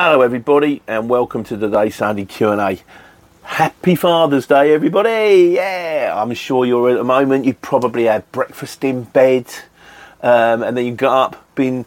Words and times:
Hello, 0.00 0.20
everybody, 0.20 0.80
and 0.86 1.10
welcome 1.10 1.42
to 1.42 1.56
today's 1.56 1.96
Sunday 1.96 2.24
Q 2.24 2.50
and 2.50 2.60
A. 2.60 2.78
Happy 3.42 3.96
Father's 3.96 4.46
Day, 4.46 4.72
everybody! 4.72 5.54
Yeah, 5.56 6.14
I'm 6.14 6.32
sure 6.34 6.64
you're 6.64 6.90
at 6.90 6.98
the 6.98 7.02
moment. 7.02 7.44
You 7.44 7.54
probably 7.54 8.04
had 8.04 8.30
breakfast 8.30 8.84
in 8.84 9.02
bed, 9.02 9.46
um, 10.22 10.62
and 10.62 10.76
then 10.76 10.86
you 10.86 10.94
got 10.94 11.34
up, 11.34 11.54
been 11.56 11.84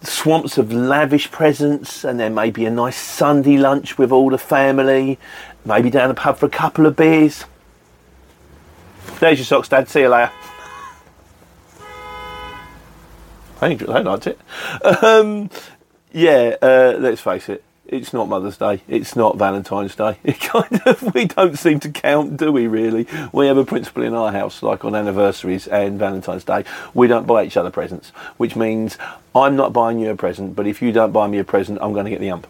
swamps 0.00 0.56
of 0.56 0.72
lavish 0.72 1.30
presents, 1.30 2.04
and 2.04 2.18
then 2.18 2.34
maybe 2.34 2.64
a 2.64 2.70
nice 2.70 2.96
Sunday 2.96 3.58
lunch 3.58 3.98
with 3.98 4.12
all 4.12 4.30
the 4.30 4.38
family. 4.38 5.18
Maybe 5.66 5.90
down 5.90 6.08
the 6.08 6.14
pub 6.14 6.38
for 6.38 6.46
a 6.46 6.48
couple 6.48 6.86
of 6.86 6.96
beers. 6.96 7.44
There's 9.20 9.38
your 9.38 9.44
socks, 9.44 9.68
Dad. 9.68 9.90
See 9.90 10.00
you 10.00 10.08
later. 10.08 10.32
I 13.60 13.68
think 13.68 13.88
I 13.88 14.00
liked 14.00 14.26
it. 14.26 14.40
Um, 15.04 15.50
yeah, 16.12 16.56
uh, 16.62 16.96
let's 16.98 17.20
face 17.20 17.48
it. 17.48 17.64
It's 17.86 18.12
not 18.14 18.28
Mother's 18.28 18.56
Day. 18.56 18.80
It's 18.88 19.16
not 19.16 19.36
Valentine's 19.36 19.94
Day. 19.94 20.16
It 20.24 20.40
kind 20.40 20.80
of 20.86 21.14
we 21.14 21.26
don't 21.26 21.58
seem 21.58 21.78
to 21.80 21.90
count, 21.90 22.38
do 22.38 22.50
we? 22.50 22.66
Really, 22.66 23.06
we 23.32 23.46
have 23.48 23.58
a 23.58 23.64
principle 23.64 24.02
in 24.02 24.14
our 24.14 24.32
house, 24.32 24.62
like 24.62 24.84
on 24.84 24.94
anniversaries 24.94 25.66
and 25.66 25.98
Valentine's 25.98 26.44
Day, 26.44 26.64
we 26.94 27.06
don't 27.06 27.26
buy 27.26 27.44
each 27.44 27.56
other 27.56 27.70
presents. 27.70 28.10
Which 28.38 28.56
means 28.56 28.96
I'm 29.34 29.56
not 29.56 29.72
buying 29.72 29.98
you 29.98 30.10
a 30.10 30.16
present, 30.16 30.56
but 30.56 30.66
if 30.66 30.80
you 30.80 30.92
don't 30.92 31.12
buy 31.12 31.26
me 31.26 31.38
a 31.38 31.44
present, 31.44 31.78
I'm 31.82 31.92
going 31.92 32.04
to 32.04 32.10
get 32.10 32.20
the 32.20 32.30
ump. 32.30 32.46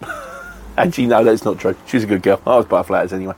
Actually, 0.76 1.06
no, 1.06 1.24
that's 1.24 1.44
not 1.44 1.58
true. 1.58 1.76
She's 1.86 2.04
a 2.04 2.06
good 2.06 2.22
girl. 2.22 2.40
I 2.46 2.56
was 2.56 2.66
buy 2.66 2.82
flowers 2.82 3.12
anyway. 3.12 3.34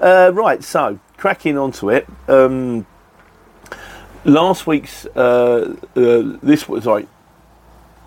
Uh, 0.00 0.30
right, 0.34 0.62
so 0.62 0.98
cracking 1.16 1.56
onto 1.56 1.90
it. 1.90 2.06
Um, 2.28 2.86
last 4.24 4.66
week's 4.66 5.06
uh, 5.06 5.74
uh, 5.96 6.36
this 6.42 6.68
was 6.68 6.84
sorry 6.84 7.06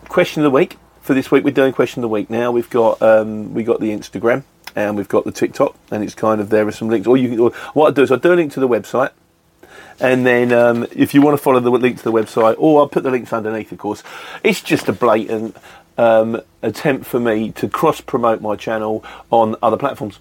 question 0.08 0.42
of 0.42 0.52
the 0.52 0.56
week 0.56 0.78
for 1.12 1.16
this 1.16 1.30
week. 1.30 1.44
We're 1.44 1.52
doing 1.52 1.74
question 1.74 2.00
of 2.00 2.04
the 2.04 2.14
week 2.14 2.30
now. 2.30 2.52
We've 2.52 2.70
got 2.70 3.02
um, 3.02 3.54
we 3.54 3.66
got 3.66 3.82
the 3.82 3.90
Instagram 3.90 4.44
and 4.78 4.96
we've 4.96 5.10
got 5.10 5.26
the 5.26 5.32
TikTok, 5.34 5.76
and 5.92 6.06
it's 6.06 6.16
kind 6.16 6.40
of 6.40 6.50
there 6.50 6.66
are 6.66 6.72
some 6.72 6.88
links. 6.88 7.06
Or 7.06 7.18
you 7.18 7.28
can, 7.28 7.40
or 7.40 7.52
what 7.74 7.90
I 7.90 7.92
do 7.92 8.04
is 8.04 8.14
I 8.14 8.16
do 8.16 8.32
a 8.32 8.36
link 8.36 8.54
to 8.54 8.62
the 8.62 8.68
website. 8.70 9.12
And 10.00 10.26
then, 10.26 10.54
um, 10.54 10.88
if 10.96 11.14
you 11.14 11.22
want 11.22 11.38
to 11.38 11.44
follow 11.44 11.60
the 11.60 11.70
link 11.70 11.98
to 11.98 12.04
the 12.06 12.14
website, 12.14 12.56
or 12.58 12.80
I'll 12.80 12.88
put 12.88 13.04
the 13.04 13.12
links 13.12 13.34
underneath, 13.34 13.74
of 13.74 13.78
course. 13.78 14.04
It's 14.42 14.62
just 14.62 14.88
a 14.88 14.94
blatant 14.94 15.58
um, 15.98 16.40
attempt 16.62 17.08
for 17.08 17.20
me 17.20 17.52
to 17.52 17.68
cross 17.68 18.00
promote 18.00 18.40
my 18.40 18.56
channel 18.56 19.04
on 19.32 19.58
other 19.62 19.76
platforms. 19.76 20.20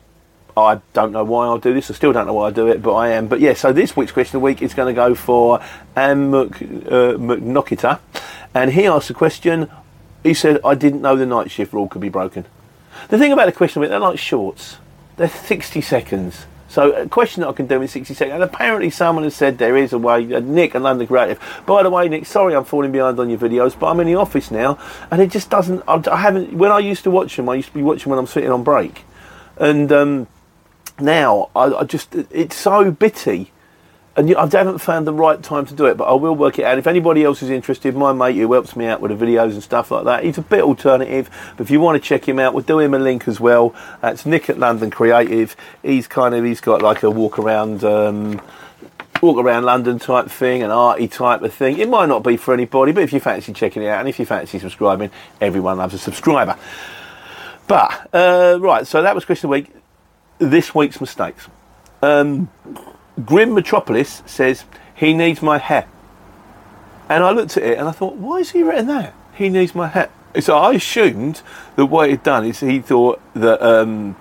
I 0.57 0.81
don't 0.93 1.13
know 1.13 1.23
why 1.23 1.47
I'll 1.47 1.59
do 1.59 1.73
this. 1.73 1.89
I 1.89 1.95
still 1.95 2.13
don't 2.13 2.27
know 2.27 2.35
why 2.35 2.49
I 2.49 2.51
do 2.51 2.67
it, 2.67 2.83
but 2.83 2.95
I 2.95 3.11
am. 3.11 3.29
But 3.29 3.39
yeah, 3.39 3.55
so 3.55 3.73
this 3.73 3.97
week's 3.97 4.11
question 4.11 4.39
of 4.39 4.41
the 4.41 4.45
week 4.45 4.61
is 4.61 4.75
going 4.75 4.93
to 4.93 4.99
go 4.99 5.15
for 5.15 5.63
Am 5.95 6.33
Mc, 6.33 6.51
uh, 6.51 7.15
McNokita. 7.15 8.01
And 8.55 8.73
he 8.73 8.87
asked 8.87 9.09
a 9.09 9.15
question. 9.15 9.71
He 10.23 10.35
said, 10.35 10.61
I 10.65 10.75
didn't 10.75 11.03
know 11.03 11.17
the 11.17 11.27
night 11.27 11.51
shift 11.51 11.73
rule 11.73 11.89
could 11.89 12.01
be 12.01 12.09
broken. 12.09 12.45
The 13.09 13.19
thing 13.19 13.33
about 13.33 13.47
the 13.47 13.53
question 13.53 13.83
they're 13.83 13.99
like 13.99 14.19
shorts. 14.19 14.79
They're 15.17 15.29
60 15.29 15.81
seconds. 15.81 16.47
So 16.69 16.93
a 16.93 17.09
question 17.09 17.41
that 17.41 17.49
I 17.49 17.53
can 17.53 17.67
do 17.67 17.83
in 17.83 17.89
60 17.89 18.15
seconds. 18.15 18.35
And 18.35 18.43
apparently 18.45 18.91
someone 18.91 19.25
has 19.25 19.35
said 19.35 19.59
there 19.59 19.77
is 19.77 19.93
a 19.93 19.99
way. 19.99 20.33
Uh, 20.33 20.39
Nick 20.39 20.75
and 20.75 20.85
London 20.85 21.07
Creative. 21.07 21.63
By 21.67 21.83
the 21.83 21.91
way, 21.91 22.09
Nick, 22.09 22.27
sorry 22.27 22.55
I'm 22.55 22.65
falling 22.65 22.93
behind 22.93 23.19
on 23.19 23.29
your 23.29 23.39
videos, 23.39 23.77
but 23.79 23.91
I'm 23.91 23.99
in 24.01 24.07
the 24.07 24.15
office 24.15 24.53
now, 24.53 24.79
and 25.11 25.21
it 25.21 25.31
just 25.31 25.51
doesn't. 25.51 25.83
I, 25.89 26.01
I 26.11 26.17
haven't. 26.17 26.53
When 26.53 26.71
I 26.71 26.79
used 26.79 27.03
to 27.05 27.11
watch 27.11 27.37
them, 27.37 27.49
I 27.49 27.57
used 27.57 27.69
to 27.69 27.75
be 27.75 27.83
watching 27.83 28.11
when 28.11 28.21
I'm 28.21 28.29
sitting 28.29 28.51
on 28.51 28.63
break, 28.63 29.03
and 29.57 29.91
um, 29.91 30.29
now 31.01 31.51
I, 31.57 31.65
I 31.75 31.85
just 31.85 32.15
it's 32.15 32.55
so 32.55 32.93
bitty 32.93 33.51
and 34.17 34.35
I 34.35 34.43
haven't 34.43 34.79
found 34.79 35.07
the 35.07 35.15
right 35.15 35.41
time 35.43 35.67
to 35.67 35.75
do 35.75 35.87
it, 35.87 35.97
but 35.97 36.05
I 36.05 36.15
will 36.15 36.35
work 36.35 36.59
it 36.59 36.65
out. 36.65 36.79
If 36.79 36.87
anybody 36.87 37.25
else 37.25 37.43
is 37.43 37.51
interested, 37.51 37.95
my 37.95 38.13
mate 38.13 38.37
who 38.37 38.53
helps 38.53 38.75
me 38.75 38.87
out 38.87 39.01
with 39.01 39.17
the 39.17 39.25
videos 39.25 39.53
and 39.53 39.63
stuff 39.63 39.91
like 39.91 40.05
that, 40.05 40.25
he's 40.25 40.37
a 40.37 40.43
bit 40.43 40.63
alternative. 40.63 41.31
But 41.57 41.65
if 41.65 41.71
you 41.71 41.81
want 41.81 42.03
to 42.03 42.07
check 42.07 42.29
him 42.29 42.39
out, 42.39 42.53
we'll 42.53 42.65
do 42.65 42.81
him 42.81 42.93
a 42.95 42.99
link 42.99 43.29
as 43.29 43.39
well. 43.39 43.75
That's 44.01 44.27
Nick 44.27 44.51
at 44.51 44.59
London 44.59 44.91
Creative. 44.91 45.55
He's 45.83 46.09
kind 46.09 46.35
of 46.35 46.45
he's 46.45 46.61
got 46.61 46.83
like 46.83 47.03
a 47.03 47.11
walk 47.11 47.39
around. 47.39 47.85
Um, 47.85 48.41
Walk 49.23 49.37
around 49.37 49.65
London 49.65 49.99
type 49.99 50.31
thing, 50.31 50.63
an 50.63 50.71
arty 50.71 51.07
type 51.07 51.43
of 51.43 51.53
thing. 51.53 51.79
It 51.79 51.91
might 51.91 52.07
not 52.07 52.25
be 52.25 52.39
for 52.39 52.55
anybody, 52.55 52.93
but 52.93 53.03
if 53.03 53.13
you 53.13 53.21
fancy 53.21 53.53
checking 53.53 53.83
it 53.83 53.89
out 53.89 54.01
and 54.01 54.09
if 54.09 54.19
you 54.19 54.25
fancy 54.25 54.59
subscribing, 54.59 55.11
everyone 55.43 55.77
loves 55.77 55.93
a 55.93 55.99
subscriber. 55.99 56.57
But, 57.67 58.09
uh, 58.15 58.57
right, 58.61 58.87
so 58.87 59.03
that 59.03 59.15
was 59.15 59.27
question 59.27 59.49
of 59.49 59.51
the 59.51 59.61
week. 59.61 59.75
This 60.39 60.75
week's 60.75 61.03
mistakes. 61.03 61.49
Um, 62.01 62.49
Grim 63.25 63.55
Metropolis 63.55 64.23
says 64.27 64.65
he 64.95 65.15
needs 65.15 65.43
my 65.43 65.59
hat, 65.59 65.89
and 67.09 67.25
I 67.25 67.31
looked 67.31 67.57
at 67.57 67.63
it 67.63 67.79
and 67.79 67.89
I 67.89 67.93
thought, 67.93 68.17
why 68.17 68.39
has 68.39 68.51
he 68.51 68.63
written 68.63 68.87
that? 68.87 69.15
He 69.35 69.49
needs 69.49 69.75
my 69.75 69.89
hat. 69.89 70.11
So 70.39 70.57
I 70.57 70.75
assumed 70.75 71.43
that 71.75 71.87
what 71.87 72.09
he'd 72.09 72.23
done 72.23 72.45
is 72.45 72.61
he 72.61 72.81
thought 72.81 73.21
that 73.35 73.61
um, 73.61 74.15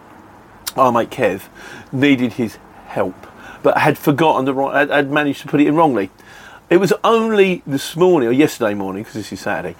our 0.76 0.92
mate 0.92 1.12
Kev 1.12 1.44
needed 1.92 2.34
his 2.34 2.58
help, 2.88 3.28
but 3.62 3.78
had 3.78 3.98
forgotten 3.98 4.46
the 4.46 4.54
right, 4.54 4.76
had, 4.76 4.90
had 4.90 5.12
managed 5.12 5.42
to 5.42 5.48
put 5.48 5.62
it 5.62 5.68
in 5.68 5.76
wrongly. 5.76 6.10
It 6.70 6.78
was 6.78 6.94
only 7.04 7.62
this 7.68 7.96
morning 7.96 8.30
or 8.30 8.32
yesterday 8.32 8.74
morning, 8.74 9.04
because 9.04 9.16
this 9.16 9.32
is 9.32 9.40
Saturday, 9.40 9.76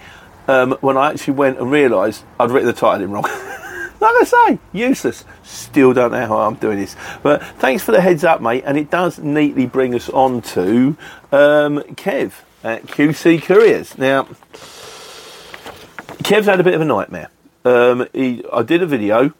um, 0.46 0.72
when 0.80 0.96
I 0.96 1.10
actually 1.10 1.34
went 1.34 1.58
and 1.58 1.70
realised 1.70 2.24
I'd 2.38 2.50
written 2.50 2.66
the 2.66 2.72
title 2.72 3.02
in 3.02 3.10
wrong. 3.10 3.24
Like 4.00 4.14
I 4.14 4.24
say, 4.24 4.58
useless. 4.72 5.24
Still 5.42 5.92
don't 5.92 6.12
know 6.12 6.26
how 6.26 6.38
I'm 6.38 6.54
doing 6.54 6.78
this. 6.78 6.96
But 7.22 7.44
thanks 7.58 7.82
for 7.82 7.92
the 7.92 8.00
heads 8.00 8.24
up, 8.24 8.40
mate. 8.40 8.64
And 8.66 8.78
it 8.78 8.90
does 8.90 9.18
neatly 9.18 9.66
bring 9.66 9.94
us 9.94 10.08
on 10.08 10.40
to 10.42 10.96
um, 11.32 11.82
Kev 11.96 12.32
at 12.64 12.86
QC 12.86 13.42
Couriers. 13.42 13.98
Now, 13.98 14.24
Kev's 16.22 16.46
had 16.46 16.60
a 16.60 16.64
bit 16.64 16.74
of 16.74 16.80
a 16.80 16.84
nightmare. 16.86 17.28
Um, 17.64 18.06
he, 18.14 18.42
I 18.50 18.62
did 18.62 18.82
a 18.82 18.86
video. 18.86 19.34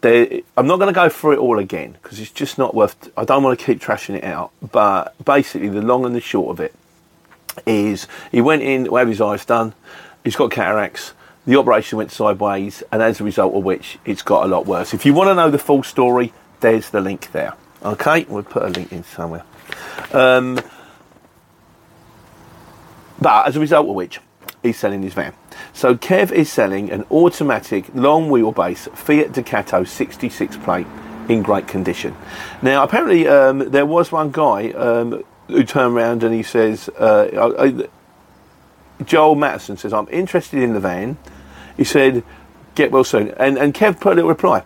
There, 0.00 0.40
I'm 0.56 0.66
not 0.66 0.78
going 0.78 0.92
to 0.92 0.98
go 0.98 1.08
through 1.10 1.32
it 1.32 1.38
all 1.38 1.58
again 1.58 1.96
because 2.02 2.18
it's 2.18 2.30
just 2.30 2.56
not 2.56 2.74
worth. 2.74 3.10
I 3.16 3.24
don't 3.24 3.42
want 3.42 3.58
to 3.58 3.64
keep 3.64 3.80
trashing 3.80 4.14
it 4.14 4.24
out. 4.24 4.52
But 4.72 5.22
basically, 5.22 5.68
the 5.68 5.82
long 5.82 6.06
and 6.06 6.14
the 6.14 6.20
short 6.20 6.50
of 6.50 6.60
it 6.60 6.74
is 7.66 8.06
he 8.32 8.40
went 8.40 8.62
in 8.62 8.86
to 8.86 8.94
have 8.96 9.08
his 9.08 9.20
eyes 9.20 9.44
done. 9.44 9.74
He's 10.24 10.36
got 10.36 10.50
cataracts. 10.50 11.12
The 11.48 11.56
operation 11.56 11.96
went 11.96 12.12
sideways, 12.12 12.82
and 12.92 13.02
as 13.02 13.22
a 13.22 13.24
result 13.24 13.54
of 13.54 13.64
which, 13.64 13.98
it's 14.04 14.20
got 14.20 14.44
a 14.44 14.46
lot 14.46 14.66
worse. 14.66 14.92
If 14.92 15.06
you 15.06 15.14
want 15.14 15.28
to 15.30 15.34
know 15.34 15.50
the 15.50 15.58
full 15.58 15.82
story, 15.82 16.34
there's 16.60 16.90
the 16.90 17.00
link 17.00 17.32
there. 17.32 17.54
Okay, 17.82 18.26
we'll 18.28 18.42
put 18.42 18.64
a 18.64 18.68
link 18.68 18.92
in 18.92 19.02
somewhere. 19.02 19.44
Um, 20.12 20.60
but 23.18 23.48
as 23.48 23.56
a 23.56 23.60
result 23.60 23.88
of 23.88 23.94
which, 23.94 24.20
he's 24.62 24.78
selling 24.78 25.02
his 25.02 25.14
van. 25.14 25.32
So 25.72 25.94
Kev 25.94 26.32
is 26.32 26.52
selling 26.52 26.90
an 26.90 27.06
automatic 27.10 27.86
long 27.94 28.28
wheelbase 28.28 28.94
Fiat 28.94 29.32
Ducato 29.32 29.88
66 29.88 30.58
plate 30.58 30.86
in 31.30 31.40
great 31.40 31.66
condition. 31.66 32.14
Now, 32.60 32.82
apparently, 32.82 33.26
um, 33.26 33.70
there 33.70 33.86
was 33.86 34.12
one 34.12 34.32
guy 34.32 34.72
um, 34.72 35.24
who 35.46 35.64
turned 35.64 35.96
around 35.96 36.24
and 36.24 36.34
he 36.34 36.42
says, 36.42 36.90
uh, 36.98 37.54
I, 37.58 37.68
I, 37.68 37.88
Joel 39.02 39.34
Mattison 39.34 39.78
says, 39.78 39.94
I'm 39.94 40.08
interested 40.10 40.62
in 40.62 40.74
the 40.74 40.80
van. 40.80 41.16
He 41.78 41.84
said, 41.84 42.22
get 42.74 42.90
well 42.90 43.04
soon. 43.04 43.30
And, 43.38 43.56
and 43.56 43.72
Kev 43.72 43.98
put 44.00 44.12
a 44.12 44.16
little 44.16 44.28
reply. 44.28 44.64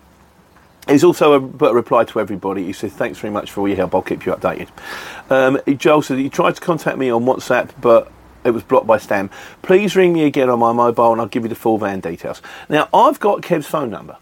He's 0.89 1.05
also 1.05 1.35
a, 1.35 1.41
put 1.41 1.71
a 1.71 1.75
reply 1.75 2.05
to 2.05 2.19
everybody. 2.19 2.65
He 2.65 2.73
said, 2.73 2.91
thanks 2.91 3.21
very 3.21 3.33
much 3.33 3.53
for 3.53 3.61
all 3.61 3.69
your 3.69 3.77
help. 3.77 3.95
I'll 3.95 4.03
keep 4.03 4.27
you 4.27 4.33
updated. 4.33 4.69
Um, 5.31 5.61
Joel 5.79 6.03
said, 6.03 6.19
he 6.19 6.29
tried 6.29 6.57
to 6.57 6.61
contact 6.61 6.99
me 6.99 7.09
on 7.11 7.25
WhatsApp, 7.25 7.71
but 7.81 8.11
it 8.45 8.51
was 8.51 8.65
blocked 8.65 8.89
by 8.89 8.99
Stam. 8.99 9.31
Please 9.63 9.95
ring 9.95 10.13
me 10.13 10.25
again 10.25 10.51
on 10.51 10.59
my 10.59 10.73
mobile 10.73 11.13
and 11.13 11.21
I'll 11.21 11.29
give 11.29 11.45
you 11.45 11.49
the 11.49 11.55
full 11.55 11.79
van 11.79 12.01
details. 12.01 12.43
Now, 12.69 12.89
I've 12.93 13.21
got 13.21 13.43
Kev's 13.43 13.67
phone 13.67 13.91
number, 13.91 14.17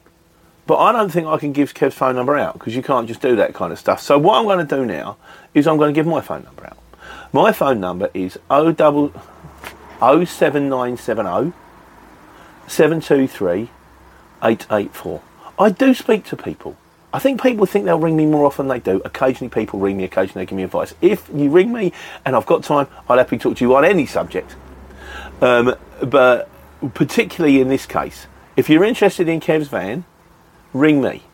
but 0.67 0.77
I 0.77 0.93
don't 0.93 1.11
think 1.11 1.27
I 1.27 1.39
can 1.39 1.53
give 1.53 1.73
Kev's 1.73 1.95
phone 1.95 2.17
number 2.17 2.37
out 2.37 2.55
because 2.55 2.77
you 2.77 2.83
can't 2.83 3.09
just 3.09 3.23
do 3.23 3.37
that 3.37 3.55
kind 3.55 3.73
of 3.73 3.79
stuff. 3.79 4.03
So, 4.03 4.19
what 4.19 4.39
I'm 4.39 4.45
going 4.45 4.67
to 4.67 4.77
do 4.77 4.85
now 4.85 5.17
is 5.55 5.67
I'm 5.67 5.79
going 5.79 5.95
to 5.95 5.99
give 5.99 6.07
my 6.07 6.21
phone 6.21 6.45
number 6.45 6.67
out. 6.67 6.77
My 7.33 7.53
phone 7.53 7.81
number 7.81 8.11
is 8.13 8.39
0 8.53 8.73
double, 8.73 9.13
07970 10.01 11.55
723 12.71 13.69
884. 14.43 15.23
I 15.59 15.71
do 15.71 15.93
speak 15.93 16.25
to 16.27 16.37
people. 16.37 16.77
I 17.13 17.19
think 17.19 17.43
people 17.43 17.67
think 17.67 17.85
they'll 17.85 17.99
ring 17.99 18.17
me 18.17 18.27
more 18.27 18.47
often 18.47 18.69
than 18.69 18.79
they 18.79 18.93
do. 18.93 19.03
Occasionally 19.05 19.51
people 19.51 19.81
ring 19.81 19.97
me, 19.97 20.05
occasionally 20.05 20.45
they 20.45 20.51
give 20.51 20.57
me 20.57 20.63
advice. 20.63 20.95
If 21.01 21.29
you 21.35 21.51
ring 21.51 21.73
me 21.73 21.93
and 22.25 22.37
I've 22.37 22.47
got 22.47 22.63
time, 22.63 22.87
I'll 23.09 23.19
happily 23.19 23.39
talk 23.39 23.57
to 23.57 23.65
you 23.65 23.75
on 23.75 23.85
any 23.85 24.07
subject. 24.07 24.55
Um, 25.41 25.75
but 26.01 26.49
particularly 26.95 27.61
in 27.61 27.69
this 27.69 27.87
case, 27.87 28.29
if 28.57 28.71
you're 28.71 28.85
interested 28.85 29.29
in 29.29 29.41
Kev's 29.41 29.69
van, 29.69 30.05
ring 30.73 31.03
me. 31.03 31.25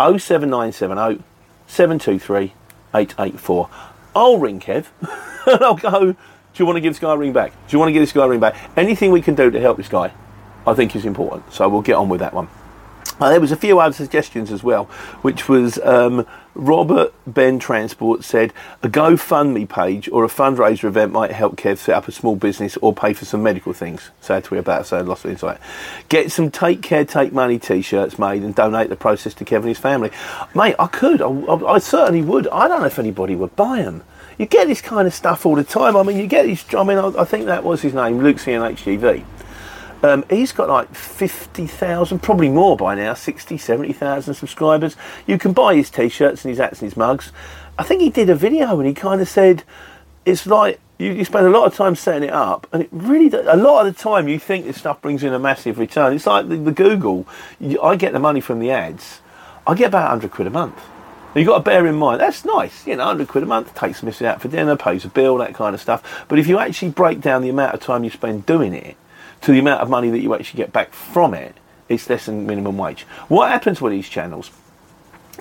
07970 0.00 1.22
723 1.68 2.52
884. 2.92 3.70
I'll 4.16 4.38
ring 4.38 4.58
Kev 4.58 4.86
and 5.46 5.62
I'll 5.62 5.76
go, 5.76 6.12
do 6.12 6.16
you 6.56 6.66
want 6.66 6.76
to 6.76 6.80
give 6.80 6.92
this 6.92 7.00
guy 7.00 7.12
a 7.12 7.16
ring 7.16 7.32
back? 7.32 7.52
Do 7.52 7.76
you 7.76 7.78
want 7.78 7.90
to 7.90 7.92
give 7.92 8.02
this 8.02 8.12
guy 8.12 8.24
a 8.24 8.28
ring 8.28 8.40
back? 8.40 8.56
Anything 8.76 9.12
we 9.12 9.22
can 9.22 9.36
do 9.36 9.50
to 9.50 9.60
help 9.60 9.76
this 9.76 9.88
guy, 9.88 10.12
I 10.66 10.74
think 10.74 10.96
is 10.96 11.04
important. 11.04 11.52
So 11.52 11.68
we'll 11.68 11.82
get 11.82 11.94
on 11.94 12.08
with 12.08 12.20
that 12.20 12.34
one. 12.34 12.48
Uh, 13.18 13.30
there 13.30 13.40
was 13.40 13.52
a 13.52 13.56
few 13.56 13.80
other 13.80 13.94
suggestions 13.94 14.52
as 14.52 14.62
well, 14.62 14.84
which 15.22 15.48
was 15.48 15.78
um, 15.78 16.26
Robert 16.54 17.14
Ben 17.26 17.58
Transport 17.58 18.24
said 18.24 18.52
a 18.82 18.90
GoFundMe 18.90 19.66
page 19.66 20.06
or 20.10 20.22
a 20.22 20.28
fundraiser 20.28 20.84
event 20.84 21.12
might 21.12 21.32
help 21.32 21.56
Kev 21.56 21.78
set 21.78 21.94
up 21.94 22.08
a 22.08 22.12
small 22.12 22.36
business 22.36 22.76
or 22.82 22.92
pay 22.92 23.14
for 23.14 23.24
some 23.24 23.42
medical 23.42 23.72
things. 23.72 24.10
Sad 24.20 24.44
to 24.44 24.50
hear 24.50 24.58
about, 24.58 24.86
so 24.86 24.98
I 24.98 25.00
lost 25.00 25.24
of 25.24 25.30
insight. 25.30 25.58
Get 26.10 26.30
some 26.30 26.50
Take 26.50 26.82
Care, 26.82 27.06
Take 27.06 27.32
Money 27.32 27.58
t-shirts 27.58 28.18
made 28.18 28.42
and 28.42 28.54
donate 28.54 28.90
the 28.90 28.96
process 28.96 29.32
to 29.34 29.46
Kev 29.46 29.58
and 29.58 29.68
his 29.68 29.78
family. 29.78 30.10
Mate, 30.54 30.74
I 30.78 30.86
could. 30.86 31.22
I, 31.22 31.28
I, 31.28 31.74
I 31.74 31.78
certainly 31.78 32.20
would. 32.20 32.48
I 32.48 32.68
don't 32.68 32.80
know 32.80 32.86
if 32.86 32.98
anybody 32.98 33.34
would 33.34 33.56
buy 33.56 33.80
them. 33.80 34.02
You 34.36 34.44
get 34.44 34.66
this 34.66 34.82
kind 34.82 35.06
of 35.06 35.14
stuff 35.14 35.46
all 35.46 35.54
the 35.54 35.64
time. 35.64 35.96
I 35.96 36.02
mean, 36.02 36.18
you 36.18 36.26
get 36.26 36.44
this. 36.44 36.66
I 36.74 36.84
mean, 36.84 36.98
I, 36.98 37.06
I 37.18 37.24
think 37.24 37.46
that 37.46 37.64
was 37.64 37.80
his 37.80 37.94
name, 37.94 38.18
Luke 38.18 38.36
CNHGV. 38.36 39.24
Um, 40.02 40.24
he's 40.28 40.52
got 40.52 40.68
like 40.68 40.94
50,000, 40.94 42.18
probably 42.20 42.48
more 42.48 42.76
by 42.76 42.94
now, 42.94 43.14
60, 43.14 43.56
70,000 43.56 44.34
subscribers. 44.34 44.96
You 45.26 45.38
can 45.38 45.52
buy 45.52 45.74
his 45.74 45.90
t 45.90 46.08
shirts 46.08 46.44
and 46.44 46.50
his 46.50 46.58
hats 46.58 46.80
and 46.80 46.90
his 46.90 46.96
mugs. 46.96 47.32
I 47.78 47.82
think 47.82 48.00
he 48.00 48.10
did 48.10 48.30
a 48.30 48.34
video 48.34 48.78
and 48.78 48.86
he 48.86 48.94
kind 48.94 49.20
of 49.20 49.28
said 49.28 49.64
it's 50.24 50.46
like 50.46 50.80
you, 50.98 51.12
you 51.12 51.24
spend 51.24 51.46
a 51.46 51.50
lot 51.50 51.66
of 51.66 51.74
time 51.74 51.94
setting 51.94 52.28
it 52.28 52.32
up, 52.32 52.66
and 52.72 52.82
it 52.82 52.88
really 52.90 53.28
does, 53.28 53.46
a 53.46 53.56
lot 53.56 53.86
of 53.86 53.94
the 53.94 54.02
time 54.02 54.28
you 54.28 54.38
think 54.38 54.64
this 54.64 54.78
stuff 54.78 55.00
brings 55.02 55.22
in 55.22 55.32
a 55.32 55.38
massive 55.38 55.78
return. 55.78 56.14
It's 56.14 56.26
like 56.26 56.48
the, 56.48 56.56
the 56.56 56.72
Google. 56.72 57.26
You, 57.60 57.80
I 57.82 57.96
get 57.96 58.12
the 58.12 58.18
money 58.18 58.40
from 58.40 58.60
the 58.60 58.70
ads. 58.70 59.20
I 59.66 59.74
get 59.74 59.88
about 59.88 60.10
100 60.10 60.30
quid 60.30 60.46
a 60.46 60.50
month. 60.50 60.80
You've 61.34 61.46
got 61.46 61.58
to 61.58 61.62
bear 61.64 61.86
in 61.86 61.96
mind, 61.96 62.22
that's 62.22 62.46
nice, 62.46 62.86
you 62.86 62.96
know, 62.96 63.04
100 63.04 63.28
quid 63.28 63.44
a 63.44 63.46
month, 63.46 63.74
takes 63.74 64.02
Missy 64.02 64.26
out 64.26 64.40
for 64.40 64.48
dinner, 64.48 64.74
pays 64.74 65.04
a 65.04 65.08
bill, 65.08 65.36
that 65.36 65.54
kind 65.54 65.74
of 65.74 65.82
stuff. 65.82 66.24
But 66.28 66.38
if 66.38 66.46
you 66.46 66.58
actually 66.58 66.92
break 66.92 67.20
down 67.20 67.42
the 67.42 67.50
amount 67.50 67.74
of 67.74 67.80
time 67.80 68.04
you 68.04 68.10
spend 68.10 68.46
doing 68.46 68.72
it, 68.72 68.96
to 69.42 69.52
the 69.52 69.58
amount 69.58 69.80
of 69.80 69.90
money 69.90 70.10
that 70.10 70.20
you 70.20 70.34
actually 70.34 70.58
get 70.58 70.72
back 70.72 70.92
from 70.92 71.34
it, 71.34 71.54
it's 71.88 72.08
less 72.10 72.26
than 72.26 72.46
minimum 72.46 72.76
wage. 72.76 73.02
What 73.28 73.50
happens 73.50 73.80
with 73.80 73.92
these 73.92 74.08
channels 74.08 74.50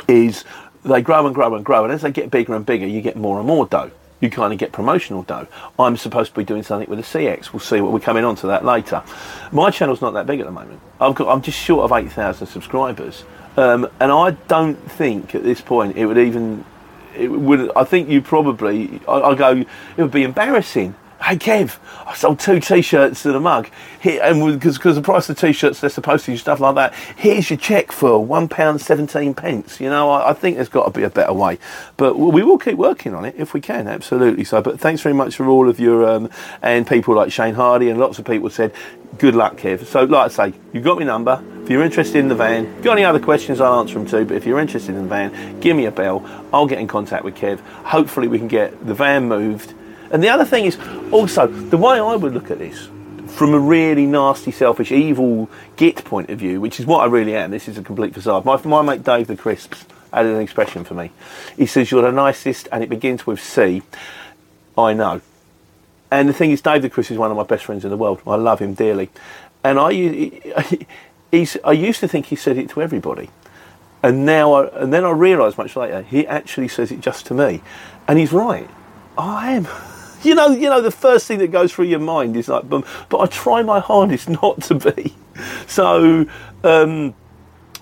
is 0.07 0.43
they 0.83 1.01
grow 1.01 1.25
and 1.25 1.33
grow 1.33 1.55
and 1.55 1.65
grow, 1.65 1.83
and 1.83 1.93
as 1.93 2.01
they 2.01 2.11
get 2.11 2.29
bigger 2.29 2.53
and 2.53 2.65
bigger, 2.65 2.85
you 2.85 3.01
get 3.01 3.15
more 3.15 3.39
and 3.39 3.47
more 3.47 3.65
dough. 3.65 3.91
You 4.21 4.29
kind 4.29 4.53
of 4.53 4.59
get 4.59 4.71
promotional 4.71 5.23
dough. 5.23 5.47
I'm 5.77 5.97
supposed 5.97 6.31
to 6.31 6.37
be 6.37 6.45
doing 6.45 6.63
something 6.63 6.89
with 6.89 6.99
a 6.99 7.03
CX. 7.03 7.51
We'll 7.51 7.59
see 7.59 7.81
what 7.81 7.91
we're 7.91 7.99
coming 7.99 8.23
on 8.23 8.35
to 8.37 8.47
that 8.47 8.63
later. 8.63 9.03
My 9.51 9.71
channel's 9.71 10.01
not 10.01 10.13
that 10.13 10.25
big 10.25 10.39
at 10.39 10.45
the 10.45 10.51
moment. 10.51 10.79
I've 11.01 11.15
got, 11.15 11.27
I'm 11.27 11.41
just 11.41 11.59
short 11.59 11.83
of 11.83 11.91
8,000 11.91 12.47
subscribers. 12.47 13.25
Um, 13.57 13.89
and 13.99 14.11
I 14.11 14.31
don't 14.31 14.79
think 14.91 15.35
at 15.35 15.43
this 15.43 15.61
point 15.61 15.97
it 15.97 16.05
would 16.05 16.17
even, 16.17 16.65
it 17.15 17.29
would, 17.29 17.71
I 17.75 17.83
think 17.83 18.09
you 18.09 18.21
probably, 18.21 19.01
I, 19.07 19.19
I 19.19 19.35
go, 19.35 19.51
it 19.51 20.01
would 20.01 20.11
be 20.11 20.23
embarrassing 20.23 20.95
hey 21.25 21.37
Kev, 21.37 21.79
I 22.05 22.13
sold 22.13 22.39
two 22.39 22.59
t-shirts 22.59 23.25
and 23.25 23.35
a 23.35 23.39
mug. 23.39 23.67
Here, 23.99 24.21
and 24.21 24.53
because 24.53 24.77
because 24.77 24.95
the 24.95 25.01
price 25.01 25.27
of 25.27 25.39
t-shirts, 25.39 25.81
they're 25.81 25.89
supposed 25.89 26.25
to 26.25 26.31
do 26.31 26.37
stuff 26.37 26.59
like 26.59 26.75
that. 26.75 26.93
Here's 26.93 27.49
your 27.49 27.57
check 27.57 27.91
for 27.91 28.23
one 28.23 28.47
pound 28.47 28.79
seventeen 28.79 29.33
pence. 29.33 29.81
You 29.81 29.89
know, 29.89 30.11
I, 30.11 30.29
I, 30.29 30.33
think 30.33 30.57
there's 30.57 30.69
got 30.69 30.85
to 30.85 30.91
be 30.91 31.01
a 31.01 31.09
better 31.09 31.33
way, 31.33 31.57
but 31.97 32.19
we 32.19 32.43
will 32.43 32.59
keep 32.59 32.77
working 32.77 33.15
on 33.15 33.25
it 33.25 33.33
if 33.39 33.55
we 33.55 33.61
can. 33.61 33.87
Absolutely. 33.87 34.43
So, 34.43 34.61
but 34.61 34.79
thanks 34.79 35.01
very 35.01 35.15
much 35.15 35.35
for 35.35 35.47
all 35.47 35.67
of 35.67 35.79
your 35.79 36.07
um, 36.07 36.29
and 36.61 36.85
people 36.85 37.15
like 37.15 37.31
Shane 37.31 37.55
Hardy 37.55 37.89
and 37.89 37.99
lots 37.99 38.19
of 38.19 38.25
people 38.25 38.51
said, 38.51 38.71
good 39.17 39.33
luck, 39.33 39.57
Kev. 39.57 39.83
So, 39.85 40.03
like 40.03 40.25
I 40.25 40.49
say, 40.49 40.53
you've 40.73 40.83
got 40.83 40.99
my 40.99 41.05
number. 41.05 41.43
If 41.63 41.71
you're 41.71 41.83
interested 41.83 42.19
in 42.19 42.27
the 42.27 42.35
van, 42.35 42.81
got 42.83 42.93
any 42.93 43.03
other 43.03 43.19
questions, 43.19 43.59
I'll 43.59 43.79
answer 43.79 43.95
them 43.95 44.05
too. 44.05 44.25
But 44.25 44.37
if 44.37 44.45
you're 44.45 44.59
interested 44.59 44.93
in 44.93 45.01
the 45.01 45.09
van, 45.09 45.59
give 45.59 45.75
me 45.75 45.85
a 45.85 45.91
bell. 45.91 46.23
I'll 46.53 46.67
get 46.67 46.77
in 46.77 46.87
contact 46.87 47.23
with 47.23 47.35
Kev. 47.35 47.59
Hopefully, 47.83 48.27
we 48.27 48.37
can 48.37 48.47
get 48.47 48.85
the 48.85 48.93
van 48.93 49.27
moved 49.27 49.73
and 50.11 50.23
the 50.23 50.29
other 50.29 50.45
thing 50.45 50.65
is 50.65 50.77
also 51.11 51.47
the 51.47 51.77
way 51.77 51.99
I 51.99 52.15
would 52.15 52.33
look 52.33 52.51
at 52.51 52.59
this 52.59 52.89
from 53.35 53.53
a 53.53 53.59
really 53.59 54.05
nasty, 54.05 54.51
selfish, 54.51 54.91
evil 54.91 55.49
git 55.75 56.03
point 56.05 56.29
of 56.29 56.39
view, 56.39 56.61
which 56.61 56.79
is 56.79 56.85
what 56.85 57.01
I 57.01 57.05
really 57.05 57.35
am. 57.35 57.51
This 57.51 57.67
is 57.67 57.77
a 57.77 57.83
complete 57.83 58.13
facade. 58.13 58.45
My, 58.45 58.61
my 58.63 58.81
mate 58.81 59.03
Dave 59.03 59.27
the 59.27 59.35
Crisps 59.35 59.85
added 60.13 60.33
an 60.33 60.41
expression 60.41 60.85
for 60.85 60.93
me. 60.93 61.11
He 61.57 61.65
says, 61.65 61.91
You're 61.91 62.03
the 62.03 62.11
nicest, 62.11 62.69
and 62.71 62.83
it 62.83 62.89
begins 62.89 63.27
with 63.27 63.41
C. 63.41 63.81
I 64.77 64.93
know. 64.93 65.21
And 66.11 66.29
the 66.29 66.33
thing 66.33 66.51
is, 66.51 66.61
Dave 66.61 66.81
the 66.81 66.89
Crisps 66.89 67.11
is 67.11 67.17
one 67.17 67.31
of 67.31 67.37
my 67.37 67.43
best 67.43 67.65
friends 67.65 67.83
in 67.83 67.89
the 67.89 67.97
world. 67.97 68.21
I 68.25 68.35
love 68.35 68.59
him 68.59 68.73
dearly. 68.73 69.09
And 69.63 69.79
I, 69.79 69.91
he's, 71.31 71.57
I 71.63 71.71
used 71.73 71.99
to 71.99 72.07
think 72.07 72.27
he 72.27 72.35
said 72.35 72.57
it 72.57 72.69
to 72.69 72.81
everybody. 72.81 73.29
And 74.01 74.25
now, 74.25 74.53
I, 74.53 74.81
and 74.81 74.93
then 74.93 75.03
I 75.03 75.11
realised 75.11 75.57
much 75.57 75.75
later, 75.75 76.03
he 76.03 76.25
actually 76.27 76.67
says 76.67 76.91
it 76.91 77.01
just 77.01 77.25
to 77.27 77.33
me. 77.33 77.61
And 78.07 78.19
he's 78.19 78.31
right. 78.31 78.69
I 79.17 79.53
am. 79.53 79.67
you 80.25 80.35
know, 80.35 80.49
you 80.49 80.69
know, 80.69 80.81
the 80.81 80.91
first 80.91 81.27
thing 81.27 81.39
that 81.39 81.51
goes 81.51 81.73
through 81.73 81.85
your 81.85 81.99
mind 81.99 82.35
is 82.35 82.47
like. 82.47 82.67
But 82.69 82.85
I 83.17 83.25
try 83.27 83.61
my 83.61 83.79
hardest 83.79 84.29
not 84.41 84.61
to 84.63 84.75
be. 84.75 85.13
So, 85.67 86.25
um, 86.63 87.13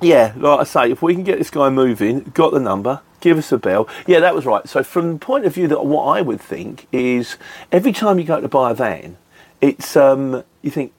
yeah, 0.01 0.34
like 0.36 0.60
I 0.60 0.63
say, 0.63 0.92
if 0.92 1.01
we 1.01 1.13
can 1.13 1.24
get 1.24 1.38
this 1.38 1.50
guy 1.50 1.69
moving, 1.69 2.22
got 2.34 2.51
the 2.51 2.60
number, 2.60 3.01
give 3.22 3.38
us 3.38 3.51
a 3.51 3.57
bell. 3.57 3.88
Yeah, 4.06 4.19
that 4.19 4.36
was 4.36 4.45
right. 4.45 4.68
So, 4.68 4.84
from 4.84 5.13
the 5.13 5.19
point 5.19 5.45
of 5.45 5.54
view 5.54 5.68
that 5.68 5.86
what 5.86 6.06
I 6.06 6.22
would 6.22 6.42
think 6.42 6.88
is, 6.92 7.38
every 7.72 7.94
time 7.94 8.19
you 8.19 8.25
go 8.25 8.42
to 8.42 8.48
buy 8.48 8.72
a 8.72 8.74
van, 8.74 9.18
it's 9.62 9.95
um, 9.95 10.44
you 10.62 10.72
think, 10.72 10.92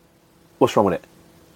what's 0.58 0.76
wrong 0.76 0.86
with 0.86 0.94
it? 0.94 1.04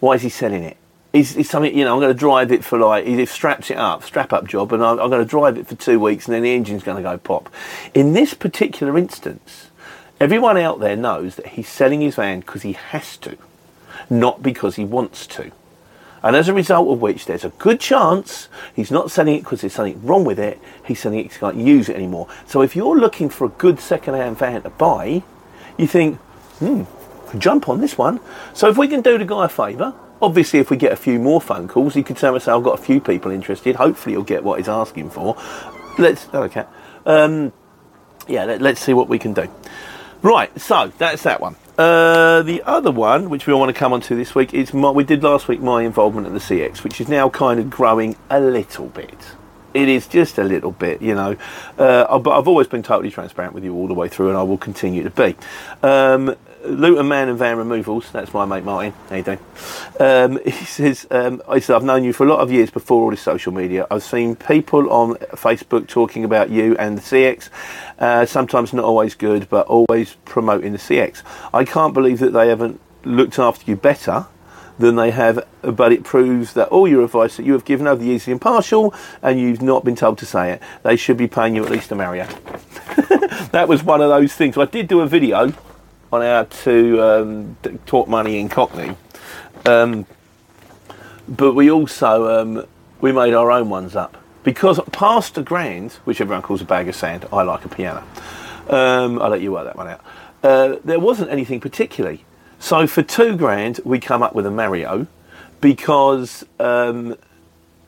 Why 0.01 0.15
is 0.15 0.23
he 0.23 0.29
selling 0.29 0.63
it? 0.63 0.77
Is, 1.13 1.37
is 1.37 1.49
something 1.49 1.75
you 1.75 1.85
know? 1.85 1.95
I'm 1.95 2.01
going 2.01 2.13
to 2.13 2.19
drive 2.19 2.53
it 2.53 2.63
for 2.65 2.79
like 2.79 3.07
he 3.07 3.25
straps 3.25 3.71
it 3.71 3.79
up, 3.79 4.05
strap 4.05 4.33
up 4.33 4.47
job, 4.47 4.73
and 4.75 4.85
I'm, 4.85 5.01
I'm 5.01 5.09
going 5.09 5.23
to 5.23 5.29
drive 5.29 5.57
it 5.57 5.67
for 5.67 5.75
two 5.75 5.99
weeks, 5.99 6.27
and 6.27 6.35
then 6.35 6.43
the 6.43 6.53
engine's 6.53 6.83
going 6.83 6.99
to 6.99 7.03
go 7.03 7.17
pop. 7.17 7.53
In 7.95 8.13
this 8.13 8.35
particular 8.35 8.99
instance, 8.99 9.71
Everyone 10.21 10.57
out 10.57 10.81
there 10.81 10.97
knows 10.97 11.37
that 11.37 11.47
he's 11.49 11.69
selling 11.69 12.01
his 12.01 12.17
van 12.17 12.41
because 12.41 12.63
he 12.63 12.73
has 12.73 13.17
to, 13.19 13.39
not 14.11 14.43
because 14.43 14.77
he 14.77 14.85
wants 14.85 15.27
to. 15.29 15.53
And 16.23 16.35
as 16.35 16.49
a 16.49 16.55
result 16.55 16.89
of 16.89 17.01
which, 17.01 17.27
there's 17.27 17.45
a 17.45 17.51
good 17.51 17.79
chance 17.79 18.49
he's 18.75 18.91
not 18.91 19.13
selling 19.13 19.37
it 19.37 19.45
because 19.45 19.61
there's 19.61 19.75
something 19.75 20.05
wrong 20.05 20.25
with 20.25 20.41
it. 20.41 20.59
He's 20.85 20.99
selling 20.99 21.21
it 21.21 21.23
because 21.25 21.37
he 21.37 21.41
can't 21.41 21.57
use 21.57 21.89
it 21.89 21.95
anymore. 21.95 22.27
So 22.47 22.63
if 22.63 22.75
you're 22.75 22.99
looking 22.99 23.29
for 23.29 23.45
a 23.45 23.51
good 23.51 23.79
second-hand 23.79 24.37
van 24.37 24.63
to 24.63 24.71
buy, 24.71 25.23
you 25.77 25.87
think, 25.87 26.19
hmm, 26.59 26.83
jump 27.39 27.69
on 27.69 27.81
this 27.81 27.97
one. 27.97 28.19
So 28.55 28.69
if 28.69 28.77
we 28.77 28.89
can 28.89 29.01
do 29.01 29.17
the 29.17 29.25
guy 29.25 29.45
a 29.45 29.49
favour, 29.49 29.95
obviously 30.21 30.59
if 30.59 30.71
we 30.71 30.77
get 30.77 30.91
a 30.91 30.97
few 30.97 31.21
more 31.21 31.41
phone 31.41 31.69
calls, 31.69 31.95
he 31.95 32.03
could 32.03 32.17
tell 32.17 32.35
us, 32.35 32.49
I've 32.49 32.65
got 32.65 32.81
a 32.81 32.83
few 32.83 33.01
people 33.01 33.31
interested. 33.31 33.77
Hopefully 33.77 34.15
he'll 34.15 34.25
get 34.25 34.43
what 34.43 34.59
he's 34.59 34.69
asking 34.69 35.11
for. 35.11 35.37
Let's, 35.97 36.29
okay. 36.35 36.65
Um, 37.07 37.53
yeah, 38.27 38.45
let, 38.45 38.61
let's 38.61 38.81
see 38.81 38.93
what 38.93 39.09
we 39.09 39.21
can 39.21 39.35
do. 39.35 39.49
Right, 40.23 40.61
so 40.61 40.93
that's 40.99 41.23
that 41.23 41.41
one. 41.41 41.55
Uh, 41.77 42.43
the 42.43 42.61
other 42.65 42.91
one, 42.91 43.31
which 43.31 43.47
we 43.47 43.53
all 43.53 43.61
want 43.61 43.73
to 43.73 43.79
come 43.79 43.93
on 43.93 44.01
to 44.03 44.17
this 44.17 44.35
week, 44.35 44.53
is 44.53 44.75
my, 44.75 44.91
we 44.91 45.05
did 45.05 45.23
last 45.23 45.47
week 45.47 45.61
my 45.61 45.85
involvement 45.85 46.27
at 46.27 46.33
the 46.33 46.41
CX, 46.41 46.83
which 46.83 47.01
is 47.01 47.09
now 47.09 47.29
kind 47.29 47.61
of 47.61 47.71
growing 47.71 48.17
a 48.29 48.41
little 48.41 48.87
bit. 48.87 49.17
It 49.75 49.89
is 49.89 50.09
just 50.09 50.39
a 50.39 50.43
little 50.43 50.73
bit, 50.73 51.01
you 51.01 51.15
know. 51.15 51.37
Uh, 51.79 52.19
but 52.19 52.37
I've 52.37 52.49
always 52.49 52.67
been 52.67 52.83
totally 52.83 53.13
transparent 53.13 53.55
with 53.55 53.63
you 53.63 53.75
all 53.75 53.87
the 53.87 53.95
way 53.95 54.09
through, 54.09 54.31
and 54.31 54.37
I 54.37 54.43
will 54.43 54.59
continue 54.59 55.05
to 55.05 55.11
be. 55.11 55.37
Um, 55.85 56.35
Luton 56.69 57.09
Man 57.09 57.29
and 57.29 57.39
Van 57.39 57.57
Removals, 57.57 58.11
that's 58.13 58.33
my 58.35 58.45
mate 58.45 58.65
Martin. 58.65 58.93
How 59.09 59.17
you 59.17 59.23
doing? 59.23 59.39
Um, 59.99 60.39
he 60.45 60.51
says, 60.51 61.07
um, 61.11 61.43
I 61.49 61.59
said, 61.59 61.77
I've 61.77 61.85
known 61.85 62.05
you 62.05 62.13
for 62.13 62.25
a 62.25 62.29
lot 62.29 62.41
of 62.41 62.53
years 62.53 62.71
before 62.71 63.03
all 63.03 63.11
this 63.11 63.23
social 63.23 63.53
media. 63.53 63.87
I've 63.91 64.03
seen 64.03 64.37
people 64.37 64.91
on 64.91 65.15
Facebook 65.33 65.89
talking 65.89 66.25
about 66.25 66.51
you 66.51 66.77
and 66.77 66.99
the 66.99 67.03
CX, 67.03 67.49
uh, 67.99 68.27
sometimes 68.27 68.73
not 68.73 68.85
always 68.85 69.15
good, 69.15 69.49
but 69.49 69.67
always 69.67 70.15
promoting 70.25 70.73
the 70.73 70.79
CX. 70.79 71.23
I 71.53 71.65
can't 71.65 71.95
believe 71.95 72.19
that 72.19 72.33
they 72.33 72.49
haven't 72.49 72.81
looked 73.05 73.39
after 73.39 73.71
you 73.71 73.77
better 73.77 74.27
than 74.79 74.97
they 74.97 75.11
have, 75.11 75.45
but 75.63 75.93
it 75.93 76.05
proves 76.05 76.53
that 76.53 76.69
all 76.69 76.87
your 76.87 77.03
advice 77.03 77.37
that 77.37 77.45
you 77.45 77.53
have 77.53 77.65
given 77.65 77.87
over 77.87 78.01
the 78.01 78.09
years 78.09 78.23
is 78.23 78.29
impartial 78.29 78.95
and 79.23 79.41
you've 79.41 79.63
not 79.63 79.85
been 79.85 79.97
told 79.97 80.19
to 80.19 80.27
say 80.27 80.53
it. 80.53 80.63
They 80.85 80.97
should 80.97 81.17
be 81.17 81.27
paying 81.27 81.57
you 81.57 81.65
at 81.65 81.71
least 81.71 81.91
a 81.91 81.95
Mario. 81.95 82.27
that 83.51 83.67
was 83.69 83.83
one 83.83 84.01
of 84.01 84.09
those 84.09 84.35
things. 84.35 84.57
I 84.57 84.67
did 84.67 84.87
do 84.87 85.01
a 85.01 85.07
video 85.07 85.53
on 86.13 86.23
how 86.23 86.45
to 86.45 87.03
um, 87.03 87.57
talk 87.87 88.09
money 88.09 88.39
in 88.39 88.49
Cockney. 88.49 88.97
Um, 89.67 90.07
but 91.29 91.55
we 91.55 91.71
also 91.71 92.41
um, 92.41 92.67
we 93.01 93.13
made 93.13 93.35
our 93.35 93.51
own 93.51 93.69
ones 93.69 93.95
up 93.95 94.17
because 94.43 94.81
past 94.93 95.37
a 95.37 95.43
grand, 95.43 95.93
which 96.05 96.21
everyone 96.21 96.43
calls 96.43 96.63
a 96.63 96.65
bag 96.65 96.89
of 96.89 96.97
sand, 96.97 97.27
I 97.33 97.43
like 97.43 97.65
a 97.65 97.69
piano. 97.69 98.03
Um, 98.69 99.21
I'll 99.21 99.31
let 99.31 99.41
you 99.41 99.53
work 99.53 99.65
that 99.65 99.77
one 99.77 99.89
out. 99.89 100.01
Uh, 100.43 100.77
there 100.85 101.01
wasn't 101.01 101.31
anything 101.31 101.61
particularly. 101.61 102.25
So 102.59 102.87
for 102.87 103.03
two 103.03 103.37
grand, 103.37 103.81
we 103.85 103.99
come 103.99 104.23
up 104.23 104.35
with 104.35 104.47
a 104.47 104.51
Mario 104.51 105.07
because 105.61 106.45
um, 106.59 107.17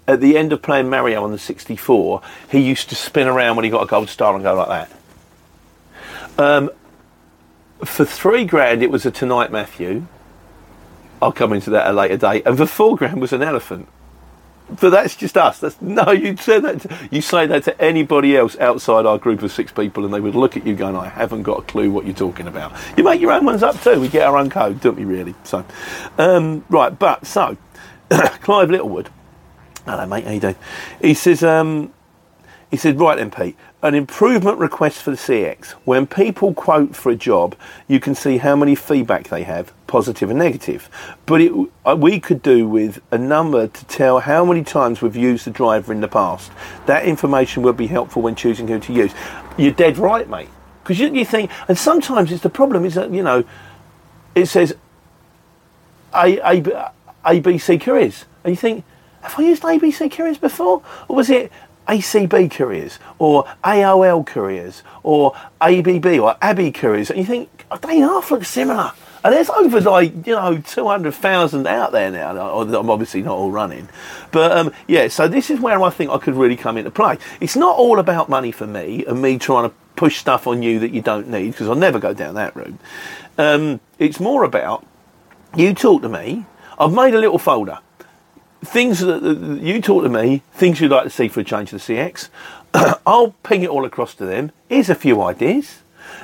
at 0.06 0.20
the 0.20 0.36
end 0.36 0.52
of 0.52 0.62
playing 0.62 0.90
Mario 0.90 1.22
on 1.24 1.32
the 1.32 1.38
64, 1.38 2.22
he 2.50 2.60
used 2.60 2.88
to 2.88 2.94
spin 2.94 3.26
around 3.26 3.56
when 3.56 3.64
he 3.64 3.70
got 3.70 3.82
a 3.82 3.86
gold 3.86 4.08
star 4.08 4.34
and 4.34 4.42
go 4.42 4.54
like 4.54 4.68
that. 4.68 5.00
Um, 6.38 6.70
for 7.84 8.04
three 8.04 8.44
grand, 8.44 8.82
it 8.82 8.90
was 8.90 9.06
a 9.06 9.10
Tonight 9.10 9.50
Matthew. 9.50 10.06
I'll 11.22 11.32
come 11.32 11.52
into 11.52 11.70
that 11.70 11.86
at 11.86 11.90
a 11.90 11.96
later 11.96 12.16
date. 12.16 12.44
And 12.46 12.56
for 12.56 12.66
four 12.66 12.96
grand 12.96 13.20
was 13.20 13.32
an 13.32 13.42
elephant. 13.42 13.88
But 14.80 14.90
that's 14.90 15.16
just 15.16 15.36
us. 15.36 15.58
That's 15.58 15.80
no. 15.82 16.10
You 16.12 16.36
said 16.36 16.62
that. 16.62 16.80
To, 16.82 17.08
you 17.10 17.20
say 17.20 17.46
that 17.46 17.64
to 17.64 17.80
anybody 17.82 18.36
else 18.36 18.56
outside 18.58 19.04
our 19.04 19.18
group 19.18 19.42
of 19.42 19.50
six 19.50 19.72
people, 19.72 20.04
and 20.04 20.14
they 20.14 20.20
would 20.20 20.36
look 20.36 20.56
at 20.56 20.64
you 20.64 20.76
going, 20.76 20.94
"I 20.94 21.08
haven't 21.08 21.42
got 21.42 21.58
a 21.58 21.62
clue 21.62 21.90
what 21.90 22.06
you're 22.06 22.14
talking 22.14 22.46
about." 22.46 22.72
You 22.96 23.02
make 23.02 23.20
your 23.20 23.32
own 23.32 23.44
ones 23.44 23.64
up 23.64 23.80
too. 23.82 24.00
We 24.00 24.08
get 24.08 24.28
our 24.28 24.36
own 24.36 24.48
code, 24.48 24.80
don't 24.80 24.96
we? 24.96 25.04
Really. 25.04 25.34
So, 25.42 25.64
um, 26.18 26.64
right. 26.68 26.96
But 26.96 27.26
so, 27.26 27.56
Clive 28.10 28.70
Littlewood. 28.70 29.10
Hello, 29.86 30.06
mate. 30.06 30.24
How 30.24 30.30
you 30.30 30.40
doing? 30.40 30.56
He 31.02 31.14
says. 31.14 31.42
Um, 31.42 31.92
he 32.70 32.76
said, 32.76 33.00
right 33.00 33.18
then, 33.18 33.30
Pete, 33.30 33.56
an 33.82 33.94
improvement 33.94 34.58
request 34.58 35.02
for 35.02 35.10
the 35.10 35.16
CX. 35.16 35.70
When 35.84 36.06
people 36.06 36.52
quote 36.52 36.94
for 36.94 37.10
a 37.10 37.16
job, 37.16 37.56
you 37.88 37.98
can 37.98 38.14
see 38.14 38.36
how 38.36 38.54
many 38.54 38.74
feedback 38.74 39.28
they 39.28 39.42
have, 39.44 39.72
positive 39.86 40.28
and 40.28 40.38
negative. 40.38 40.90
But 41.24 41.40
it, 41.40 41.52
uh, 41.86 41.96
we 41.98 42.20
could 42.20 42.42
do 42.42 42.68
with 42.68 43.00
a 43.10 43.16
number 43.16 43.68
to 43.68 43.84
tell 43.86 44.20
how 44.20 44.44
many 44.44 44.62
times 44.62 45.00
we've 45.00 45.16
used 45.16 45.46
the 45.46 45.50
driver 45.50 45.92
in 45.92 46.00
the 46.00 46.08
past. 46.08 46.52
That 46.86 47.06
information 47.06 47.62
would 47.62 47.76
be 47.76 47.86
helpful 47.86 48.20
when 48.20 48.34
choosing 48.34 48.68
who 48.68 48.78
to 48.80 48.92
use. 48.92 49.12
You're 49.56 49.72
dead 49.72 49.96
right, 49.96 50.28
mate. 50.28 50.50
Because 50.82 50.98
you, 50.98 51.12
you 51.14 51.24
think, 51.24 51.50
and 51.68 51.78
sometimes 51.78 52.32
it's 52.32 52.42
the 52.42 52.50
problem 52.50 52.84
is 52.84 52.94
that, 52.94 53.10
you 53.10 53.22
know, 53.22 53.44
it 54.34 54.46
says 54.46 54.76
A, 56.14 56.38
A, 56.38 56.92
ABC 57.24 57.80
Couriers. 57.80 58.26
And 58.44 58.52
you 58.52 58.56
think, 58.56 58.84
have 59.22 59.38
I 59.38 59.42
used 59.42 59.62
ABC 59.62 60.10
Couriers 60.10 60.38
before? 60.38 60.82
Or 61.08 61.16
was 61.16 61.30
it 61.30 61.50
ACB 61.90 62.50
couriers 62.52 63.00
or 63.18 63.44
AOL 63.64 64.24
couriers 64.24 64.84
or 65.02 65.34
ABB 65.60 66.06
or 66.20 66.36
Abbey 66.40 66.70
couriers, 66.70 67.10
and 67.10 67.18
you 67.18 67.24
think 67.24 67.66
they 67.82 67.98
half 67.98 68.30
look 68.30 68.44
similar. 68.44 68.92
And 69.24 69.34
there's 69.34 69.50
over 69.50 69.80
like 69.80 70.26
you 70.26 70.34
know 70.34 70.58
200,000 70.58 71.66
out 71.66 71.92
there 71.92 72.10
now. 72.10 72.60
I'm 72.60 72.88
obviously 72.88 73.22
not 73.22 73.36
all 73.36 73.50
running, 73.50 73.88
but 74.30 74.52
um, 74.52 74.72
yeah. 74.86 75.08
So 75.08 75.26
this 75.26 75.50
is 75.50 75.58
where 75.58 75.82
I 75.82 75.90
think 75.90 76.10
I 76.10 76.18
could 76.18 76.34
really 76.34 76.56
come 76.56 76.78
into 76.78 76.90
play. 76.90 77.18
It's 77.40 77.56
not 77.56 77.76
all 77.76 77.98
about 77.98 78.28
money 78.28 78.52
for 78.52 78.66
me 78.66 79.04
and 79.04 79.20
me 79.20 79.38
trying 79.38 79.68
to 79.68 79.74
push 79.96 80.18
stuff 80.18 80.46
on 80.46 80.62
you 80.62 80.78
that 80.78 80.92
you 80.92 81.02
don't 81.02 81.28
need 81.28 81.50
because 81.50 81.68
I'll 81.68 81.74
never 81.74 81.98
go 81.98 82.14
down 82.14 82.34
that 82.36 82.54
route. 82.54 82.78
Um, 83.36 83.80
it's 83.98 84.20
more 84.20 84.44
about 84.44 84.86
you 85.56 85.74
talk 85.74 86.02
to 86.02 86.08
me. 86.08 86.46
I've 86.78 86.92
made 86.92 87.14
a 87.14 87.18
little 87.18 87.38
folder 87.38 87.80
things 88.62 89.00
that, 89.00 89.60
you 89.62 89.80
talk 89.80 90.02
to 90.04 90.08
me, 90.08 90.42
things 90.52 90.80
you'd 90.80 90.90
like 90.90 91.04
to 91.04 91.10
see 91.10 91.28
for 91.28 91.40
a 91.40 91.44
change 91.44 91.72
of 91.72 91.84
the 91.84 91.94
CX. 91.94 92.28
I'll 93.06 93.32
ping 93.42 93.62
it 93.62 93.70
all 93.70 93.84
across 93.84 94.14
to 94.16 94.26
them. 94.26 94.52
Here's 94.68 94.90
a 94.90 94.94
few 94.94 95.22
ideas. 95.22 95.78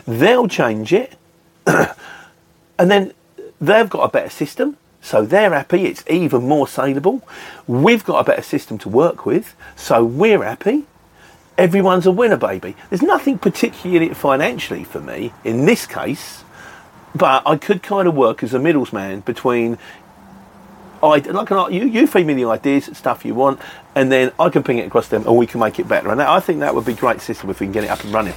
They'll 0.06 0.48
change 0.48 0.92
it, 0.92 1.16
and 1.66 2.90
then 2.90 3.12
they've 3.60 3.88
got 3.88 4.02
a 4.02 4.08
better 4.08 4.30
system. 4.30 4.76
So 5.00 5.24
they're 5.24 5.52
happy, 5.52 5.84
it's 5.84 6.02
even 6.10 6.48
more 6.48 6.66
saleable. 6.66 7.22
We've 7.68 8.04
got 8.04 8.18
a 8.18 8.24
better 8.24 8.42
system 8.42 8.76
to 8.78 8.88
work 8.88 9.24
with, 9.24 9.54
so 9.76 10.04
we're 10.04 10.42
happy. 10.42 10.84
Everyone's 11.56 12.06
a 12.06 12.10
winner, 12.10 12.36
baby. 12.36 12.74
There's 12.90 13.02
nothing 13.02 13.38
particularly 13.38 14.12
financially 14.14 14.82
for 14.82 15.00
me 15.00 15.32
in 15.44 15.64
this 15.64 15.86
case, 15.86 16.42
but 17.14 17.44
I 17.46 17.56
could 17.56 17.82
kind 17.82 18.08
of 18.08 18.14
work 18.14 18.42
as 18.42 18.52
a 18.52 18.58
middleman 18.58 19.20
between 19.20 19.78
I 21.02 21.18
like 21.18 21.50
you 21.72 21.86
you 21.86 22.06
feed 22.06 22.26
me 22.26 22.34
the 22.34 22.46
ideas, 22.46 22.90
stuff 22.96 23.24
you 23.24 23.34
want, 23.34 23.60
and 23.94 24.10
then 24.10 24.32
I 24.38 24.48
can 24.48 24.62
ping 24.62 24.78
it 24.78 24.86
across 24.86 25.08
them, 25.08 25.26
and 25.26 25.36
we 25.36 25.46
can 25.46 25.60
make 25.60 25.78
it 25.78 25.88
better. 25.88 26.10
And 26.10 26.20
that, 26.20 26.28
I 26.28 26.40
think 26.40 26.60
that 26.60 26.74
would 26.74 26.84
be 26.84 26.92
a 26.92 26.96
great 26.96 27.20
system 27.20 27.50
if 27.50 27.60
we 27.60 27.66
can 27.66 27.72
get 27.72 27.84
it 27.84 27.90
up 27.90 28.02
and 28.04 28.12
running. 28.12 28.34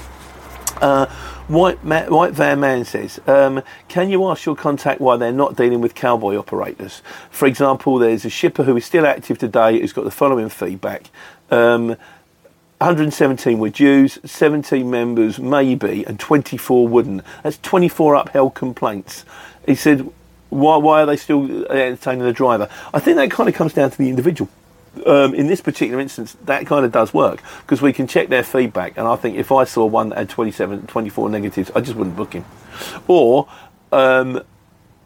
Uh, 0.81 1.05
White, 1.49 1.83
Ma- 1.83 2.05
White 2.05 2.33
Van 2.33 2.59
Man 2.59 2.85
says, 2.85 3.19
um, 3.25 3.63
Can 3.87 4.09
you 4.09 4.29
ask 4.29 4.45
your 4.45 4.55
contact 4.55 5.01
why 5.01 5.17
they're 5.17 5.31
not 5.31 5.55
dealing 5.55 5.81
with 5.81 5.95
cowboy 5.95 6.35
operators? 6.37 7.01
For 7.31 7.47
example, 7.47 7.97
there's 7.97 8.23
a 8.23 8.29
shipper 8.29 8.63
who 8.63 8.77
is 8.77 8.85
still 8.85 9.05
active 9.05 9.39
today 9.39 9.79
who's 9.79 9.91
got 9.91 10.05
the 10.05 10.11
following 10.11 10.49
feedback. 10.49 11.09
Um, 11.49 11.97
117 12.77 13.59
were 13.59 13.71
Jews, 13.71 14.19
17 14.23 14.89
members 14.89 15.39
maybe, 15.39 16.05
and 16.05 16.19
24 16.19 16.87
wouldn't. 16.87 17.23
That's 17.43 17.57
24 17.57 18.15
upheld 18.15 18.53
complaints. 18.53 19.25
He 19.65 19.75
said, 19.75 20.09
why, 20.49 20.77
why 20.77 21.03
are 21.03 21.05
they 21.05 21.17
still 21.17 21.67
entertaining 21.71 22.23
the 22.23 22.33
driver? 22.33 22.69
I 22.93 22.99
think 22.99 23.17
that 23.17 23.31
kind 23.31 23.47
of 23.49 23.55
comes 23.55 23.73
down 23.73 23.91
to 23.91 23.97
the 23.97 24.09
individual. 24.09 24.49
Um, 25.05 25.35
in 25.35 25.47
this 25.47 25.61
particular 25.61 26.01
instance, 26.01 26.35
that 26.45 26.65
kind 26.65 26.83
of 26.83 26.91
does 26.91 27.13
work 27.13 27.41
because 27.61 27.81
we 27.81 27.93
can 27.93 28.07
check 28.07 28.29
their 28.29 28.43
feedback. 28.43 28.97
And 28.97 29.07
I 29.07 29.15
think 29.15 29.37
if 29.37 29.51
I 29.51 29.63
saw 29.63 29.85
one 29.85 30.09
that 30.09 30.17
had 30.17 30.29
27, 30.29 30.87
24 30.87 31.29
negatives, 31.29 31.71
I 31.75 31.81
just 31.81 31.95
wouldn't 31.95 32.15
book 32.15 32.33
him. 32.33 32.43
Or 33.07 33.47
um, 33.91 34.41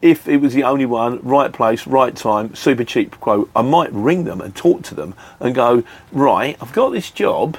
if 0.01 0.27
it 0.27 0.37
was 0.37 0.53
the 0.53 0.63
only 0.63 0.85
one, 0.85 1.19
right 1.21 1.51
place, 1.51 1.85
right 1.85 2.15
time, 2.15 2.55
super 2.55 2.83
cheap 2.83 3.19
quote, 3.19 3.49
I 3.55 3.61
might 3.61 3.91
ring 3.91 4.23
them 4.23 4.41
and 4.41 4.55
talk 4.55 4.83
to 4.83 4.95
them 4.95 5.15
and 5.39 5.53
go, 5.53 5.83
right, 6.11 6.57
I've 6.61 6.73
got 6.73 6.89
this 6.89 7.11
job. 7.11 7.57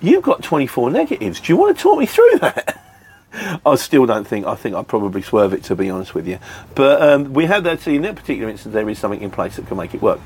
You've 0.00 0.22
got 0.22 0.42
24 0.42 0.90
negatives. 0.90 1.40
Do 1.40 1.52
you 1.52 1.56
want 1.56 1.76
to 1.76 1.82
talk 1.82 1.98
me 1.98 2.06
through 2.06 2.38
that? 2.40 2.87
I 3.32 3.74
still 3.76 4.06
don't 4.06 4.26
think. 4.26 4.46
I 4.46 4.54
think 4.54 4.74
I'd 4.74 4.88
probably 4.88 5.22
swerve 5.22 5.52
it 5.52 5.62
to 5.64 5.76
be 5.76 5.90
honest 5.90 6.14
with 6.14 6.26
you. 6.26 6.38
But 6.74 7.02
um, 7.02 7.34
we 7.34 7.46
have 7.46 7.64
that. 7.64 7.80
See, 7.80 7.96
in 7.96 8.02
that 8.02 8.16
particular 8.16 8.50
instance, 8.50 8.72
there 8.72 8.88
is 8.88 8.98
something 8.98 9.20
in 9.20 9.30
place 9.30 9.56
that 9.56 9.66
can 9.66 9.76
make 9.76 9.94
it 9.94 10.02
work. 10.02 10.20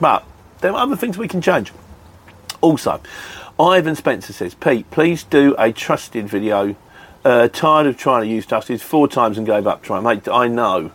But 0.00 0.24
there 0.60 0.72
are 0.72 0.78
other 0.78 0.96
things 0.96 1.18
we 1.18 1.28
can 1.28 1.40
change. 1.40 1.72
Also, 2.60 3.00
Ivan 3.58 3.94
Spencer 3.94 4.32
says, 4.32 4.54
Pete, 4.54 4.90
please 4.90 5.24
do 5.24 5.54
a 5.58 5.72
trusted 5.72 6.28
video. 6.28 6.76
Uh, 7.24 7.48
tired 7.48 7.86
of 7.86 7.96
trying 7.96 8.22
to 8.22 8.28
use 8.28 8.46
trusted 8.46 8.80
four 8.80 9.08
times 9.08 9.36
and 9.36 9.46
gave 9.46 9.66
up 9.66 9.82
trying. 9.82 10.04
Mate, 10.04 10.28
I 10.28 10.46
know. 10.48 10.92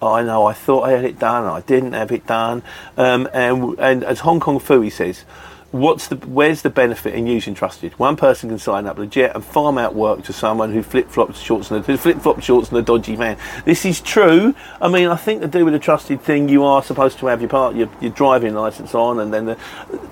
I 0.00 0.22
know. 0.22 0.46
I 0.46 0.52
thought 0.52 0.82
I 0.82 0.92
had 0.92 1.04
it 1.04 1.18
done. 1.18 1.44
I 1.44 1.60
didn't 1.60 1.92
have 1.92 2.10
it 2.10 2.26
done. 2.26 2.62
Um, 2.96 3.28
and 3.34 3.78
and 3.78 4.04
as 4.04 4.20
Hong 4.20 4.40
Kong 4.40 4.58
Fooey 4.58 4.90
says, 4.90 5.24
what's 5.70 6.08
the 6.08 6.16
where's 6.16 6.62
the 6.62 6.70
benefit 6.70 7.14
in 7.14 7.26
using 7.26 7.54
trusted? 7.54 7.92
One 7.98 8.16
person 8.16 8.48
can 8.48 8.58
sign 8.58 8.86
up 8.86 8.98
legit 8.98 9.34
and 9.34 9.44
farm 9.44 9.76
out 9.76 9.94
work 9.94 10.24
to 10.24 10.32
someone 10.32 10.72
who 10.72 10.82
flip 10.82 11.10
flops 11.10 11.40
shorts 11.40 11.70
and 11.70 11.84
a 11.84 11.98
flip 11.98 12.18
flop 12.18 12.40
shorts 12.40 12.70
and 12.70 12.78
a 12.78 12.82
dodgy 12.82 13.16
van. 13.16 13.36
This 13.64 13.84
is 13.84 14.00
true. 14.00 14.54
I 14.80 14.88
mean, 14.88 15.08
I 15.08 15.16
think 15.16 15.42
to 15.42 15.48
do 15.48 15.64
with 15.64 15.74
a 15.74 15.78
trusted 15.78 16.22
thing, 16.22 16.48
you 16.48 16.64
are 16.64 16.82
supposed 16.82 17.18
to 17.18 17.26
have 17.26 17.40
your 17.40 17.50
part 17.50 17.76
your, 17.76 17.90
your 18.00 18.12
driving 18.12 18.54
license 18.54 18.94
on, 18.94 19.20
and 19.20 19.32
then 19.32 19.46
the 19.46 19.58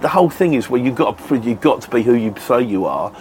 the 0.00 0.08
whole 0.08 0.30
thing 0.30 0.54
is 0.54 0.68
where 0.68 0.80
you've 0.80 0.96
got 0.96 1.18
you've 1.44 1.60
got 1.60 1.80
to 1.82 1.90
be 1.90 2.02
who 2.02 2.14
you 2.14 2.34
say 2.38 2.62
you 2.62 2.84
are. 2.84 3.14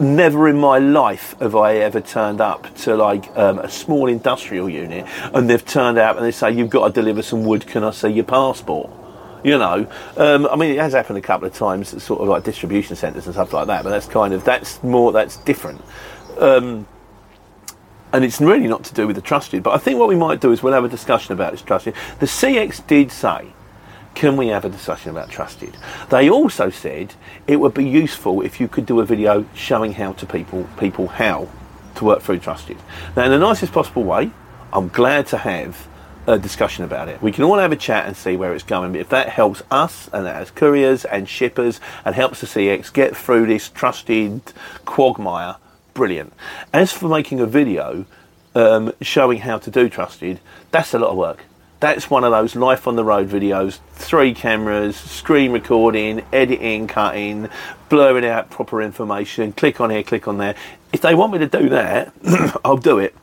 Never 0.00 0.48
in 0.48 0.58
my 0.58 0.78
life 0.78 1.34
have 1.40 1.56
I 1.56 1.76
ever 1.76 2.00
turned 2.00 2.40
up 2.40 2.72
to 2.78 2.96
like 2.96 3.36
um, 3.36 3.58
a 3.58 3.68
small 3.68 4.06
industrial 4.06 4.68
unit 4.68 5.04
and 5.34 5.50
they've 5.50 5.64
turned 5.64 5.98
out 5.98 6.16
and 6.16 6.24
they 6.24 6.30
say 6.30 6.52
you've 6.52 6.70
got 6.70 6.86
to 6.86 6.92
deliver 6.92 7.20
some 7.20 7.44
wood. 7.44 7.66
Can 7.66 7.82
I 7.82 7.90
see 7.90 8.10
your 8.10 8.24
passport? 8.24 8.90
You 9.44 9.58
know, 9.58 9.86
um, 10.16 10.46
I 10.46 10.56
mean, 10.56 10.72
it 10.72 10.78
has 10.78 10.92
happened 10.92 11.18
a 11.18 11.22
couple 11.22 11.46
of 11.46 11.54
times, 11.54 12.02
sort 12.02 12.20
of 12.20 12.28
like 12.28 12.44
distribution 12.44 12.96
centres 12.96 13.26
and 13.26 13.34
stuff 13.34 13.52
like 13.52 13.66
that. 13.68 13.84
But 13.84 13.90
that's 13.90 14.06
kind 14.06 14.34
of 14.34 14.44
that's 14.44 14.82
more 14.82 15.12
that's 15.12 15.36
different. 15.38 15.80
Um, 16.38 16.86
and 18.12 18.24
it's 18.24 18.40
really 18.40 18.66
not 18.66 18.84
to 18.84 18.94
do 18.94 19.06
with 19.06 19.16
the 19.16 19.22
trusted. 19.22 19.62
But 19.62 19.74
I 19.74 19.78
think 19.78 19.98
what 19.98 20.08
we 20.08 20.16
might 20.16 20.40
do 20.40 20.50
is 20.52 20.62
we'll 20.62 20.72
have 20.72 20.84
a 20.84 20.88
discussion 20.88 21.34
about 21.34 21.52
this 21.52 21.62
trusted. 21.62 21.94
The 22.20 22.26
CX 22.26 22.86
did 22.86 23.12
say, 23.12 23.52
can 24.14 24.36
we 24.36 24.48
have 24.48 24.64
a 24.64 24.68
discussion 24.68 25.10
about 25.10 25.30
trusted? 25.30 25.76
They 26.10 26.30
also 26.30 26.70
said 26.70 27.14
it 27.46 27.56
would 27.56 27.74
be 27.74 27.84
useful 27.84 28.40
if 28.42 28.60
you 28.60 28.66
could 28.66 28.86
do 28.86 29.00
a 29.00 29.04
video 29.04 29.46
showing 29.54 29.92
how 29.92 30.12
to 30.14 30.26
people 30.26 30.66
people 30.78 31.06
how 31.06 31.48
to 31.96 32.04
work 32.04 32.22
through 32.22 32.38
trusted. 32.38 32.78
Now, 33.14 33.24
in 33.24 33.30
the 33.30 33.38
nicest 33.38 33.72
possible 33.72 34.04
way, 34.04 34.30
I'm 34.72 34.88
glad 34.88 35.26
to 35.28 35.38
have 35.38 35.86
a 36.28 36.38
discussion 36.38 36.84
about 36.84 37.08
it. 37.08 37.22
We 37.22 37.32
can 37.32 37.42
all 37.44 37.58
have 37.58 37.72
a 37.72 37.76
chat 37.76 38.06
and 38.06 38.14
see 38.14 38.36
where 38.36 38.52
it's 38.52 38.62
going. 38.62 38.92
But 38.92 39.00
if 39.00 39.08
that 39.08 39.30
helps 39.30 39.62
us 39.70 40.10
and 40.12 40.28
as 40.28 40.50
couriers 40.50 41.06
and 41.06 41.26
shippers 41.26 41.80
and 42.04 42.14
helps 42.14 42.42
the 42.42 42.46
CX 42.46 42.92
get 42.92 43.16
through 43.16 43.46
this 43.46 43.70
trusted 43.70 44.42
quagmire, 44.84 45.56
brilliant. 45.94 46.34
As 46.70 46.92
for 46.92 47.08
making 47.08 47.40
a 47.40 47.46
video 47.46 48.04
um, 48.54 48.92
showing 49.00 49.38
how 49.38 49.56
to 49.56 49.70
do 49.70 49.88
trusted, 49.88 50.38
that's 50.70 50.92
a 50.92 50.98
lot 50.98 51.10
of 51.10 51.16
work. 51.16 51.44
That's 51.80 52.10
one 52.10 52.24
of 52.24 52.32
those 52.32 52.54
life 52.54 52.86
on 52.86 52.96
the 52.96 53.04
road 53.04 53.30
videos, 53.30 53.78
three 53.92 54.34
cameras, 54.34 54.96
screen 54.96 55.52
recording, 55.52 56.22
editing, 56.30 56.88
cutting, 56.88 57.48
blurring 57.88 58.26
out 58.26 58.50
proper 58.50 58.82
information, 58.82 59.52
click 59.52 59.80
on 59.80 59.88
here, 59.88 60.02
click 60.02 60.28
on 60.28 60.36
there. 60.36 60.56
If 60.92 61.00
they 61.00 61.14
want 61.14 61.32
me 61.32 61.38
to 61.38 61.46
do 61.46 61.70
that, 61.70 62.12
I'll 62.64 62.76
do 62.76 62.98
it 62.98 63.14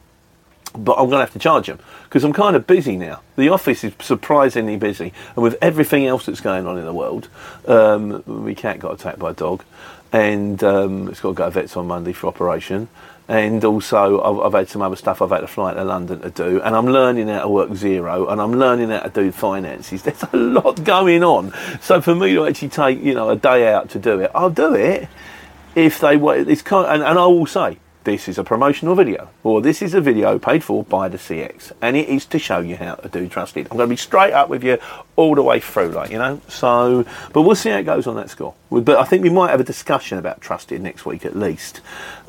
but 0.77 0.93
I'm 0.93 1.05
going 1.05 1.11
to 1.11 1.19
have 1.19 1.33
to 1.33 1.39
charge 1.39 1.67
them 1.67 1.79
because 2.03 2.23
I'm 2.23 2.33
kind 2.33 2.55
of 2.55 2.67
busy 2.67 2.97
now. 2.97 3.21
The 3.35 3.49
office 3.49 3.83
is 3.83 3.93
surprisingly 3.99 4.77
busy, 4.77 5.13
and 5.35 5.43
with 5.43 5.57
everything 5.61 6.05
else 6.05 6.25
that's 6.25 6.41
going 6.41 6.67
on 6.67 6.77
in 6.77 6.85
the 6.85 6.93
world, 6.93 7.27
um, 7.67 8.23
my 8.25 8.53
cat 8.53 8.79
got 8.79 8.93
attacked 8.93 9.19
by 9.19 9.31
a 9.31 9.33
dog, 9.33 9.63
and 10.11 10.63
um, 10.63 11.09
it's 11.09 11.19
got 11.19 11.29
to 11.29 11.35
go 11.35 11.45
to 11.45 11.51
vets 11.51 11.75
on 11.75 11.87
Monday 11.87 12.13
for 12.13 12.27
operation. 12.27 12.87
And 13.27 13.65
also, 13.65 14.21
I've, 14.21 14.45
I've 14.45 14.53
had 14.53 14.69
some 14.69 14.83
other 14.83 14.95
stuff 14.95 15.19
I've 15.19 15.31
had 15.31 15.39
to 15.39 15.47
fly 15.47 15.73
to 15.73 15.83
London 15.83 16.21
to 16.21 16.29
do, 16.29 16.61
and 16.61 16.75
I'm 16.75 16.85
learning 16.85 17.27
how 17.27 17.41
to 17.41 17.49
work 17.49 17.71
Xero, 17.71 18.31
and 18.31 18.39
I'm 18.39 18.53
learning 18.53 18.89
how 18.89 18.99
to 18.99 19.09
do 19.09 19.31
finances. 19.31 20.03
There's 20.03 20.23
a 20.31 20.37
lot 20.37 20.83
going 20.83 21.23
on, 21.23 21.51
so 21.81 22.01
for 22.01 22.13
me 22.13 22.35
to 22.35 22.45
actually 22.45 22.69
take 22.69 23.01
you 23.01 23.15
know 23.15 23.29
a 23.29 23.35
day 23.35 23.71
out 23.73 23.89
to 23.91 23.99
do 23.99 24.19
it, 24.19 24.31
I'll 24.35 24.51
do 24.51 24.75
it 24.75 25.09
if 25.73 25.99
they 25.99 26.17
wait. 26.17 26.47
It's 26.47 26.61
kind, 26.61 26.87
and, 26.87 27.03
and 27.03 27.17
I 27.17 27.25
will 27.25 27.47
say 27.47 27.79
this 28.05 28.29
is 28.29 28.37
a 28.37 28.43
promotional 28.43 28.95
video, 28.95 29.29
or 29.43 29.61
this 29.61 29.81
is 29.81 29.93
a 29.93 29.99
video 29.99 30.39
paid 30.39 30.63
for 30.63 30.83
by 30.83 31.09
the 31.09 31.17
CX, 31.17 31.73
and 31.81 31.97
it 31.97 32.07
is 32.07 32.25
to 32.27 32.39
show 32.39 32.59
you 32.59 32.77
how 32.77 32.95
to 32.95 33.09
do 33.09 33.27
trusted. 33.27 33.67
I'm 33.69 33.77
going 33.77 33.89
to 33.89 33.93
be 33.93 33.97
straight 33.97 34.31
up 34.31 34.47
with 34.47 34.63
you 34.63 34.77
all 35.15 35.35
the 35.35 35.43
way 35.43 35.59
through, 35.59 35.89
like 35.89 36.11
you 36.11 36.17
know. 36.17 36.39
So, 36.47 37.05
but 37.33 37.41
we'll 37.41 37.55
see 37.55 37.71
how 37.71 37.77
it 37.77 37.83
goes 37.83 38.07
on 38.07 38.15
that 38.15 38.29
score. 38.29 38.53
But 38.71 38.97
I 38.97 39.03
think 39.03 39.23
we 39.23 39.29
might 39.29 39.49
have 39.49 39.59
a 39.59 39.65
discussion 39.65 40.17
about 40.17 40.39
trusted 40.39 40.81
next 40.81 41.05
week 41.05 41.25
at 41.25 41.35
least. 41.35 41.81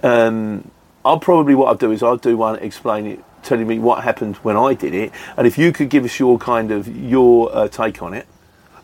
Um, 0.03 0.71
I'll 1.05 1.21
probably 1.21 1.55
what 1.55 1.69
I'll 1.69 1.77
do 1.77 1.93
is 1.93 2.03
I'll 2.03 2.17
do 2.17 2.37
one 2.37 2.59
explain 2.59 3.07
it, 3.07 3.25
telling 3.45 3.69
me 3.69 3.79
what 3.79 4.03
happened 4.03 4.37
when 4.37 4.57
I 4.57 4.75
did 4.75 4.95
it, 4.95 5.13
and 5.37 5.47
if 5.47 5.57
you 5.57 5.73
could 5.73 5.91
give 5.91 6.05
us 6.05 6.19
your 6.19 6.39
kind 6.39 6.73
of 6.73 6.89
your 6.89 7.55
uh, 7.55 7.69
take 7.69 8.03
on 8.03 8.15
it 8.15 8.27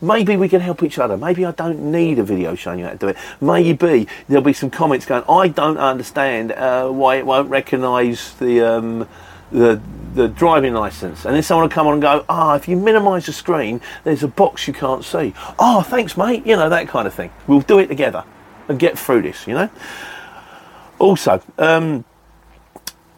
maybe 0.02 0.36
we 0.36 0.48
can 0.48 0.60
help 0.60 0.82
each 0.82 0.98
other. 0.98 1.16
Maybe 1.16 1.46
I 1.46 1.52
don't 1.52 1.90
need 1.90 2.18
a 2.18 2.24
video 2.24 2.54
showing 2.54 2.80
you 2.80 2.84
how 2.84 2.90
to 2.90 2.98
do 2.98 3.08
it. 3.08 3.16
Maybe 3.40 4.06
there'll 4.28 4.44
be 4.44 4.52
some 4.52 4.70
comments 4.70 5.06
going, 5.06 5.24
I 5.28 5.48
don't 5.48 5.78
understand 5.78 6.52
uh, 6.52 6.90
why 6.90 7.16
it 7.16 7.24
won't 7.24 7.48
recognise 7.48 8.34
the, 8.34 8.60
um, 8.60 9.08
the 9.50 9.80
the 10.14 10.28
driving 10.28 10.74
license, 10.74 11.24
and 11.24 11.34
then 11.34 11.42
someone 11.42 11.64
will 11.64 11.70
come 11.70 11.86
on 11.86 11.94
and 11.94 12.02
go, 12.02 12.24
ah, 12.28 12.54
if 12.54 12.68
you 12.68 12.76
minimise 12.76 13.26
the 13.26 13.32
screen, 13.32 13.80
there's 14.04 14.22
a 14.22 14.28
box 14.28 14.66
you 14.68 14.74
can't 14.74 15.04
see. 15.04 15.32
Oh, 15.58 15.82
thanks, 15.82 16.16
mate. 16.16 16.46
You 16.46 16.56
know 16.56 16.68
that 16.68 16.88
kind 16.88 17.06
of 17.06 17.14
thing. 17.14 17.30
We'll 17.46 17.60
do 17.60 17.78
it 17.78 17.86
together 17.86 18.24
and 18.68 18.78
get 18.78 18.98
through 18.98 19.22
this. 19.22 19.46
You 19.46 19.54
know. 19.54 19.70
Also, 20.98 21.42
um, 21.58 22.04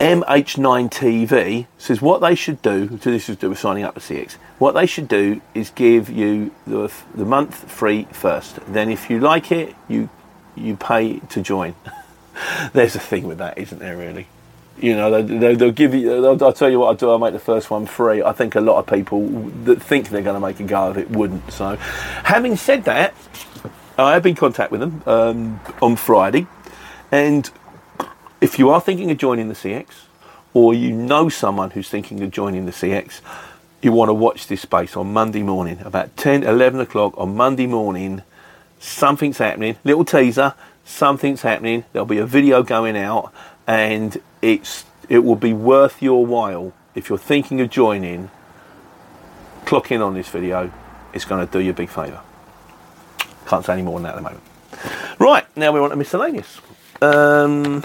MH9TV 0.00 1.67
says 1.79 2.00
what 2.00 2.21
they 2.21 2.35
should 2.35 2.62
do, 2.62 2.99
so 3.00 3.11
this 3.11 3.29
is 3.29 3.37
do 3.37 3.50
with 3.50 3.59
signing 3.59 3.85
up 3.85 3.95
to 3.95 4.00
CX, 4.00 4.37
what 4.58 4.73
they 4.73 4.87
should 4.87 5.08
do 5.08 5.40
is 5.54 5.70
give 5.70 6.08
you 6.08 6.52
the, 6.66 6.92
the 7.14 7.25
month 7.25 7.70
free 7.70 8.04
first. 8.12 8.58
Then 8.73 8.88
if 8.90 9.11
you 9.11 9.18
like 9.18 9.50
it, 9.50 9.75
you, 9.88 10.08
you 10.54 10.76
pay 10.76 11.18
to 11.20 11.42
join. 11.42 11.75
There's 12.73 12.94
a 12.94 13.00
thing 13.00 13.26
with 13.26 13.38
that, 13.38 13.58
isn't 13.58 13.78
there, 13.78 13.96
really? 13.96 14.26
You 14.78 14.96
know, 14.96 15.23
they, 15.23 15.54
will 15.54 15.70
give 15.70 15.94
you, 15.94 16.20
they'll, 16.20 16.42
I'll 16.44 16.52
tell 16.52 16.70
you 16.70 16.80
what 16.80 16.88
I'll 16.88 16.94
do, 16.94 17.11
I'll 17.11 17.18
make 17.18 17.32
the 17.32 17.38
first 17.38 17.70
one 17.70 17.87
free. 17.87 18.23
I 18.23 18.32
think 18.32 18.54
a 18.54 18.61
lot 18.61 18.78
of 18.78 18.87
people 18.87 19.28
that 19.64 19.82
think 19.82 20.08
they're 20.08 20.23
going 20.23 20.34
to 20.34 20.46
make 20.46 20.58
a 20.61 20.64
go 20.64 20.88
of 20.88 20.99
it 20.99 21.11
wouldn't. 21.11 21.52
So, 21.52 21.76
having 21.76 22.56
said 22.56 22.84
that, 22.84 23.14
I 23.96 24.14
have 24.14 24.25
been 24.25 24.30
in 24.30 24.37
contact 24.37 24.73
with 24.73 24.80
them 24.80 25.02
um, 25.06 25.61
on 25.80 25.94
Friday, 25.94 26.49
and 27.12 27.49
if 28.40 28.58
you 28.58 28.70
are 28.70 28.80
thinking 28.80 29.12
of 29.12 29.18
joining 29.18 29.49
the 29.49 29.54
CX, 29.54 29.87
or 30.52 30.75
you 30.75 30.92
know 30.92 31.28
someone 31.28 31.70
who's 31.70 31.88
thinking 31.88 32.20
of 32.23 32.30
joining 32.30 32.66
the 32.66 32.73
CX, 32.73 33.20
you 33.85 33.93
want 33.93 34.09
to 34.09 34.14
watch 34.14 34.47
this 34.47 34.62
space 34.62 34.97
on 34.97 35.12
Monday 35.12 35.43
morning, 35.43 35.81
about 35.81 36.17
10, 36.17 36.43
11 36.43 36.81
o'clock 36.81 37.14
on 37.17 37.37
Monday 37.37 37.67
morning. 37.67 38.23
Something's 38.79 39.38
happening. 39.38 39.76
Little 39.85 40.05
teaser, 40.05 40.55
something's 40.85 41.43
happening. 41.43 41.85
There'll 41.93 42.07
be 42.07 42.19
a 42.19 42.26
video 42.26 42.62
going 42.62 42.97
out, 42.97 43.33
and 43.67 44.21
it's 44.43 44.85
it 45.09 45.19
will 45.19 45.37
be 45.37 45.53
worth 45.53 46.03
your 46.03 46.25
while 46.25 46.73
if 46.95 47.09
you're 47.09 47.19
thinking 47.19 47.61
of 47.61 47.71
joining. 47.71 48.31
Clock 49.67 49.91
in 49.93 50.03
on 50.03 50.14
this 50.14 50.29
video. 50.29 50.73
It's 51.12 51.25
going 51.25 51.47
to 51.47 51.50
do 51.50 51.59
you 51.59 51.71
a 51.71 51.75
big 51.75 51.88
favour. 51.88 52.21
Can't 53.47 53.64
say 53.64 53.75
any 53.75 53.83
more 53.83 53.99
than 53.99 54.05
that 54.05 54.11
at 54.11 54.16
the 54.16 54.23
moment. 54.23 54.42
Right 55.18 55.44
now 55.57 55.73
we're 55.73 55.83
on 55.83 55.90
to 55.90 55.97
miscellaneous. 55.97 56.61
Um, 57.01 57.85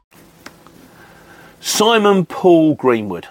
Simon 1.61 2.25
Paul 2.25 2.73
Greenwood. 2.73 3.27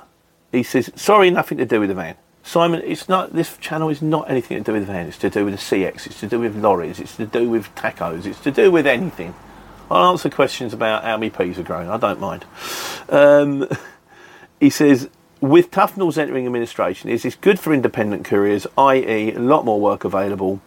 He 0.52 0.62
says, 0.62 0.90
sorry, 0.94 1.30
nothing 1.30 1.58
to 1.58 1.66
do 1.66 1.80
with 1.80 1.88
the 1.88 1.94
van. 1.94 2.16
Simon, 2.42 2.80
it's 2.84 3.08
not. 3.08 3.32
This 3.32 3.56
channel 3.58 3.90
is 3.90 4.00
not 4.00 4.30
anything 4.30 4.56
to 4.56 4.64
do 4.64 4.72
with 4.72 4.86
the 4.86 4.92
van. 4.92 5.06
It's 5.06 5.18
to 5.18 5.30
do 5.30 5.44
with 5.44 5.54
the 5.54 5.60
CX. 5.60 6.06
It's 6.06 6.20
to 6.20 6.26
do 6.26 6.40
with 6.40 6.56
lorries. 6.56 6.98
It's 6.98 7.16
to 7.16 7.26
do 7.26 7.50
with 7.50 7.74
tacos. 7.74 8.24
It's 8.24 8.40
to 8.40 8.50
do 8.50 8.70
with 8.70 8.86
anything. 8.86 9.34
I'll 9.90 10.12
answer 10.12 10.30
questions 10.30 10.72
about 10.72 11.02
how 11.04 11.16
many 11.16 11.30
peas 11.30 11.58
are 11.58 11.64
growing. 11.64 11.90
I 11.90 11.96
don't 11.96 12.20
mind. 12.20 12.44
Um, 13.08 13.68
he 14.60 14.70
says, 14.70 15.10
with 15.40 15.70
Tuffnell's 15.70 16.18
entering 16.18 16.46
administration, 16.46 17.10
is 17.10 17.22
this 17.22 17.34
good 17.34 17.58
for 17.58 17.72
independent 17.72 18.24
couriers, 18.24 18.66
i.e., 18.76 19.32
a 19.32 19.38
lot 19.38 19.64
more 19.64 19.80
work 19.80 20.04
available, 20.04 20.60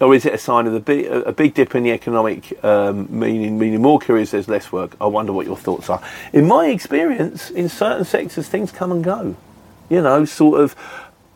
or 0.00 0.14
is 0.14 0.26
it 0.26 0.34
a 0.34 0.38
sign 0.38 0.66
of 0.66 0.72
the 0.72 0.80
big, 0.80 1.06
a 1.06 1.32
big 1.32 1.54
dip 1.54 1.74
in 1.74 1.82
the 1.82 1.92
economic, 1.92 2.62
um, 2.64 3.06
meaning 3.10 3.58
meaning 3.58 3.80
more 3.80 3.98
couriers, 3.98 4.30
there's 4.30 4.48
less 4.48 4.70
work? 4.70 4.96
I 5.00 5.06
wonder 5.06 5.32
what 5.32 5.46
your 5.46 5.56
thoughts 5.56 5.88
are. 5.88 6.02
In 6.32 6.46
my 6.46 6.66
experience, 6.66 7.50
in 7.50 7.68
certain 7.68 8.04
sectors, 8.04 8.48
things 8.48 8.70
come 8.70 8.92
and 8.92 9.02
go. 9.02 9.36
You 9.88 10.02
know, 10.02 10.26
sort 10.26 10.60
of 10.60 10.76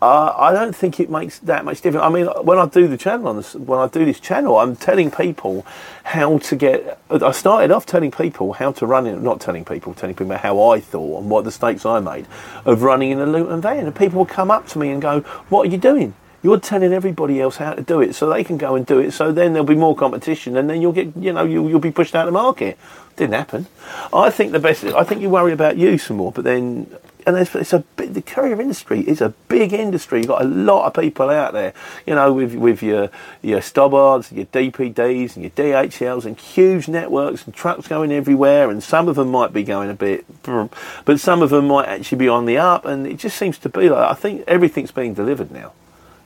uh, 0.02 0.34
I 0.36 0.52
don't 0.52 0.74
think 0.74 0.98
it 0.98 1.08
makes 1.08 1.38
that 1.38 1.64
much 1.64 1.80
difference. 1.80 2.02
I 2.02 2.08
mean, 2.08 2.26
when 2.42 2.58
I 2.58 2.66
do 2.66 2.88
the 2.88 2.96
channel 2.96 3.28
on 3.28 3.36
this, 3.36 3.54
when 3.54 3.78
I 3.78 3.86
do 3.86 4.04
this 4.04 4.18
channel, 4.18 4.58
I'm 4.58 4.74
telling 4.74 5.12
people 5.12 5.64
how 6.02 6.38
to 6.38 6.56
get. 6.56 6.98
I 7.08 7.30
started 7.30 7.70
off 7.70 7.86
telling 7.86 8.10
people 8.10 8.54
how 8.54 8.72
to 8.72 8.84
run 8.84 9.06
it, 9.06 9.22
not 9.22 9.40
telling 9.40 9.64
people, 9.64 9.94
telling 9.94 10.16
people 10.16 10.36
how 10.36 10.60
I 10.70 10.80
thought 10.80 11.20
and 11.20 11.30
what 11.30 11.44
the 11.44 11.50
mistakes 11.50 11.86
I 11.86 12.00
made 12.00 12.26
of 12.64 12.82
running 12.82 13.12
in 13.12 13.20
a 13.20 13.26
Luton 13.26 13.60
van. 13.60 13.86
And 13.86 13.94
people 13.94 14.18
will 14.18 14.26
come 14.26 14.50
up 14.50 14.66
to 14.70 14.80
me 14.80 14.90
and 14.90 15.00
go, 15.00 15.20
"What 15.50 15.68
are 15.68 15.70
you 15.70 15.78
doing?" 15.78 16.14
You're 16.42 16.58
telling 16.58 16.92
everybody 16.92 17.40
else 17.40 17.58
how 17.58 17.74
to 17.74 17.82
do 17.82 18.00
it, 18.00 18.16
so 18.16 18.28
they 18.28 18.42
can 18.42 18.58
go 18.58 18.74
and 18.74 18.84
do 18.84 18.98
it. 18.98 19.12
So 19.12 19.30
then 19.30 19.52
there'll 19.52 19.64
be 19.64 19.76
more 19.76 19.94
competition, 19.94 20.56
and 20.56 20.68
then 20.68 20.82
you'll 20.82 20.90
get, 20.90 21.16
you 21.16 21.32
know, 21.32 21.44
you'll, 21.44 21.70
you'll 21.70 21.78
be 21.78 21.92
pushed 21.92 22.16
out 22.16 22.26
of 22.26 22.34
the 22.34 22.40
market. 22.42 22.76
Didn't 23.14 23.34
happen. 23.34 23.66
I 24.12 24.30
think 24.30 24.50
the 24.50 24.58
best. 24.58 24.82
I 24.82 25.04
think 25.04 25.22
you 25.22 25.30
worry 25.30 25.52
about 25.52 25.76
you 25.76 25.96
some 25.96 26.16
more, 26.16 26.32
but 26.32 26.42
then 26.42 26.88
and 27.26 27.36
it's, 27.36 27.54
it's 27.54 27.72
a 27.72 27.84
the 27.96 28.22
courier 28.22 28.60
industry 28.60 29.00
is 29.00 29.20
a 29.20 29.30
big 29.48 29.72
industry. 29.72 30.20
You've 30.20 30.28
got 30.28 30.42
a 30.42 30.48
lot 30.48 30.86
of 30.86 31.00
people 31.00 31.30
out 31.30 31.52
there, 31.52 31.72
you 32.06 32.14
know, 32.14 32.32
with 32.32 32.54
with 32.54 32.82
your 32.82 33.10
your 33.42 33.60
Stobarts, 33.60 34.34
your 34.34 34.46
DPDs, 34.46 35.36
and 35.36 35.42
your 35.42 35.50
DHLs, 35.50 36.24
and 36.24 36.38
huge 36.38 36.88
networks 36.88 37.44
and 37.44 37.54
trucks 37.54 37.88
going 37.88 38.12
everywhere. 38.12 38.70
And 38.70 38.82
some 38.82 39.08
of 39.08 39.16
them 39.16 39.30
might 39.30 39.52
be 39.52 39.62
going 39.62 39.90
a 39.90 39.94
bit, 39.94 40.24
but 40.42 41.20
some 41.20 41.42
of 41.42 41.50
them 41.50 41.68
might 41.68 41.88
actually 41.88 42.18
be 42.18 42.28
on 42.28 42.46
the 42.46 42.58
up. 42.58 42.84
And 42.84 43.06
it 43.06 43.18
just 43.18 43.36
seems 43.36 43.58
to 43.58 43.68
be 43.68 43.88
like 43.88 44.10
I 44.10 44.14
think 44.14 44.44
everything's 44.46 44.92
being 44.92 45.14
delivered 45.14 45.50
now. 45.50 45.72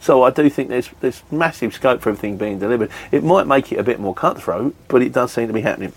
So 0.01 0.23
I 0.23 0.31
do 0.31 0.49
think 0.51 0.69
there's 0.69 0.91
there's 1.01 1.23
massive 1.31 1.75
scope 1.75 2.01
for 2.01 2.11
everything 2.11 2.37
being 2.37 2.59
delivered. 2.59 2.91
It 3.11 3.25
might 3.25 3.47
make 3.47 3.73
it 3.73 3.79
a 3.79 3.83
bit 3.83 4.01
more 4.01 4.15
cutthroat, 4.15 4.75
but 4.89 5.03
it 5.03 5.13
does 5.13 5.33
seem 5.33 5.49
to 5.49 5.55
be 5.55 5.63
happening. 5.63 5.93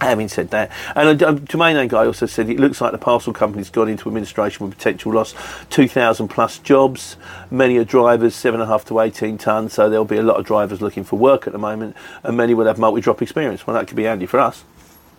Having 0.00 0.28
said 0.28 0.50
that, 0.50 0.70
and 0.94 1.20
a 1.20 1.32
Domain 1.32 1.88
guy 1.88 2.06
also 2.06 2.26
said 2.26 2.48
it 2.48 2.60
looks 2.60 2.80
like 2.80 2.92
the 2.92 2.98
parcel 2.98 3.32
company's 3.32 3.68
gone 3.68 3.88
into 3.88 4.08
administration 4.08 4.64
with 4.64 4.78
potential 4.78 5.12
loss, 5.12 5.34
2,000 5.70 6.28
plus 6.28 6.58
jobs. 6.58 7.16
Many 7.50 7.78
are 7.78 7.84
drivers, 7.84 8.36
seven 8.36 8.60
and 8.60 8.68
a 8.68 8.72
half 8.72 8.84
to 8.86 9.00
18 9.00 9.38
tonnes, 9.38 9.72
so 9.72 9.90
there'll 9.90 10.04
be 10.04 10.16
a 10.16 10.22
lot 10.22 10.36
of 10.36 10.46
drivers 10.46 10.80
looking 10.80 11.02
for 11.02 11.18
work 11.18 11.48
at 11.48 11.52
the 11.52 11.58
moment, 11.58 11.96
and 12.22 12.36
many 12.36 12.54
will 12.54 12.66
have 12.66 12.78
multi-drop 12.78 13.22
experience. 13.22 13.66
Well, 13.66 13.74
that 13.74 13.88
could 13.88 13.96
be 13.96 14.04
handy 14.04 14.26
for 14.26 14.38
us 14.38 14.64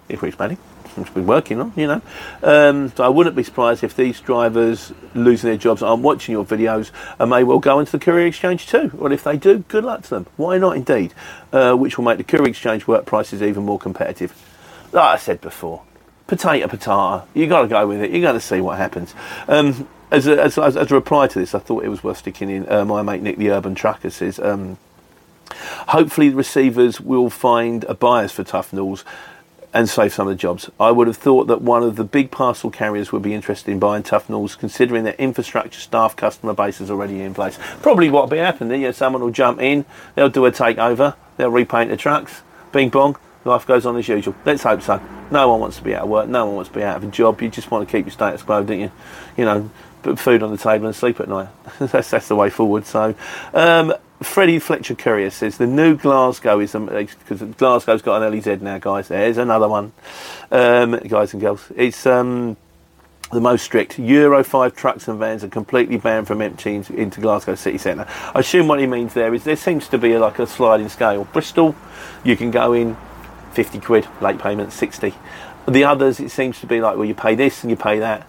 if 0.08 0.22
we're 0.22 0.30
expanding. 0.30 0.58
it's 0.98 1.10
been 1.10 1.28
working 1.28 1.60
on, 1.62 1.74
you 1.76 1.88
know. 1.88 2.02
Um, 2.42 2.92
so 2.96 3.04
I 3.04 3.10
wouldn't 3.10 3.36
be 3.36 3.44
surprised 3.44 3.84
if 3.84 3.96
these 3.96 4.20
drivers 4.20 4.92
losing 5.14 5.50
their 5.50 5.58
jobs 5.58 5.82
aren't 5.82 6.04
watching 6.04 6.34
your 6.34 6.46
videos 6.46 6.92
and 7.20 7.30
may 7.30 7.44
well 7.44 7.60
go 7.60 7.80
into 7.80 7.92
the 7.92 8.00
courier 8.00 8.28
exchange 8.28 8.68
too. 8.68 8.92
Well, 8.94 9.12
if 9.12 9.24
they 9.24 9.38
do, 9.38 9.60
good 9.68 9.84
luck 9.84 10.04
to 10.04 10.10
them. 10.10 10.28
Why 10.38 10.58
not, 10.58 10.76
indeed? 10.76 11.14
Uh, 11.52 11.76
which 11.76 11.98
will 11.98 12.06
make 12.06 12.18
the 12.18 12.24
courier 12.24 12.50
exchange 12.50 12.88
work 12.88 13.06
prices 13.06 13.42
even 13.42 13.64
more 13.64 13.80
competitive. 13.80 14.34
Like 14.92 15.04
I 15.04 15.18
said 15.18 15.42
before, 15.42 15.84
potato, 16.28 16.68
potato. 16.68 17.28
You 17.34 17.48
got 17.48 17.64
to 17.64 17.68
go 17.68 17.88
with 17.88 18.02
it. 18.02 18.12
You 18.12 18.22
got 18.22 18.34
to 18.34 18.42
see 18.42 18.62
what 18.62 18.78
happens. 18.78 19.14
Um, 19.48 19.88
as, 20.12 20.26
a, 20.28 20.42
as, 20.42 20.58
as, 20.58 20.76
a 20.76 20.86
reply 20.86 21.28
to 21.28 21.40
this, 21.40 21.54
I 21.54 21.60
thought 21.60 21.84
it 21.84 21.90
was 21.90 22.04
worth 22.04 22.18
sticking 22.18 22.50
in. 22.50 22.72
Uh, 22.72 22.86
my 22.86 23.02
mate 23.02 23.22
Nick, 23.22 23.38
the 23.38 23.52
Urban 23.52 23.76
Trucker, 23.76 24.10
says. 24.10 24.40
Um, 24.40 24.78
Hopefully, 25.88 26.30
the 26.30 26.36
receivers 26.36 27.02
will 27.02 27.30
find 27.30 27.84
a 27.86 27.94
buyers 27.94 28.32
for 28.32 28.44
Tuffnells 28.44 29.04
and 29.74 29.88
save 29.88 30.14
some 30.14 30.28
of 30.28 30.32
the 30.32 30.38
jobs. 30.38 30.70
I 30.80 30.92
would 30.92 31.08
have 31.08 31.18
thought 31.18 31.46
that 31.48 31.62
one 31.62 31.84
of 31.84 31.96
the 31.96 32.04
big 32.04 32.32
parcel 32.32 32.72
carriers 32.72 33.12
would 33.12 33.22
be 33.22 33.36
interested 33.36 33.72
in 33.72 33.80
buying 33.80 34.02
Tuffnells, 34.02 34.58
considering 34.58 35.04
their 35.04 35.14
infrastructure, 35.14 35.80
staff, 35.80 36.16
customer 36.16 36.54
base 36.54 36.82
is 36.82 36.90
already 36.90 37.22
in 37.22 37.34
place. 37.34 37.60
Probably 37.82 38.10
what 38.10 38.24
will 38.24 38.32
be 38.32 38.38
happening. 38.38 38.82
Yeah, 38.82 38.92
someone 38.92 39.22
will 39.22 39.32
jump 39.32 39.62
in, 39.62 39.86
they'll 40.16 40.30
do 40.30 40.46
a 40.46 40.52
takeover, 40.52 41.16
they'll 41.38 41.52
repaint 41.52 41.92
the 41.92 41.98
trucks, 41.98 42.42
bing 42.72 42.90
bong, 42.90 43.18
life 43.46 43.66
goes 43.66 43.86
on 43.86 43.98
as 43.98 44.08
usual. 44.08 44.36
Let's 44.46 44.64
hope 44.64 44.82
so. 44.82 45.02
No 45.32 45.50
one 45.50 45.60
wants 45.60 45.78
to 45.78 45.84
be 45.84 45.96
out 45.96 46.04
of 46.04 46.10
work. 46.10 46.28
No 46.28 46.46
one 46.46 46.56
wants 46.56 46.70
to 46.70 46.76
be 46.76 46.84
out 46.84 46.98
of 46.98 47.04
a 47.04 47.08
job. 47.08 47.42
You 47.42 47.50
just 47.50 47.72
want 47.72 47.88
to 47.88 47.92
keep 47.92 48.06
your 48.06 48.12
status 48.12 48.44
quo, 48.44 48.64
don't 48.64 48.80
you? 48.80 48.92
You 49.38 49.46
know, 49.46 49.72
put 50.04 50.20
food 50.20 50.44
on 50.44 50.52
the 50.52 50.58
table 50.58 50.88
and 50.88 50.96
sleep 50.96 51.20
at 51.20 51.30
night. 51.30 51.50
that's 51.80 52.10
that's 52.10 52.28
the 52.28 52.36
way 52.36 52.50
forward. 52.50 52.86
So, 52.86 53.16
um, 53.54 53.94
Freddie 54.22 54.60
Fletcher 54.60 54.96
Courier 54.96 55.30
says 55.30 55.58
the 55.58 55.68
new 55.68 55.96
Glasgow 55.96 56.60
is 56.60 56.74
because 56.74 57.42
Glasgow's 57.42 58.02
got 58.02 58.22
an 58.22 58.34
LEZ 58.34 58.62
now, 58.62 58.78
guys. 58.78 59.08
There's 59.08 59.38
another 59.38 59.70
one, 59.70 59.94
um, 60.52 61.00
guys 61.08 61.34
and 61.34 61.42
girls. 61.42 61.72
It's 61.76 62.06
um, 62.06 62.58
the 63.32 63.40
most 63.40 63.64
strict. 63.64 63.98
Euro 64.00 64.44
5 64.44 64.76
trucks 64.76 65.08
and 65.08 65.20
vans 65.20 65.44
are 65.44 65.50
completely 65.50 65.98
banned 65.98 66.28
from 66.28 66.42
emptying 66.42 66.86
into 66.90 67.22
Glasgow 67.22 67.56
city 67.56 67.78
centre. 67.78 68.08
I 68.36 68.40
assume 68.40 68.68
what 68.68 68.80
he 68.80 68.88
means 68.88 69.14
there 69.14 69.34
is 69.34 69.44
there 69.46 69.56
seems 69.56 69.88
to 69.90 69.98
be 69.98 70.18
like 70.18 70.40
a 70.40 70.48
sliding 70.48 70.90
scale. 70.90 71.26
Bristol, 71.26 71.76
you 72.24 72.36
can 72.36 72.52
go 72.52 72.74
in 72.74 72.98
50 73.52 73.80
quid, 73.80 74.08
late 74.22 74.40
payment 74.40 74.74
60. 74.74 75.14
The 75.68 75.84
others, 75.84 76.20
it 76.20 76.32
seems 76.32 76.60
to 76.62 76.68
be 76.68 76.82
like, 76.82 76.96
well, 76.96 77.06
you 77.06 77.16
pay 77.16 77.36
this 77.36 77.64
and 77.64 77.70
you 77.70 77.78
pay 77.78 78.00
that. 78.00 78.28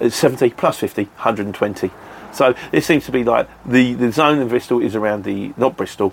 It's 0.00 0.16
70 0.16 0.50
plus 0.50 0.78
50, 0.78 1.04
120. 1.04 1.90
So 2.32 2.54
it 2.72 2.84
seems 2.84 3.04
to 3.06 3.12
be 3.12 3.24
like 3.24 3.48
the, 3.64 3.94
the 3.94 4.12
zone 4.12 4.38
in 4.38 4.48
Bristol 4.48 4.80
is 4.80 4.94
around 4.94 5.24
the, 5.24 5.52
not 5.56 5.76
Bristol, 5.76 6.12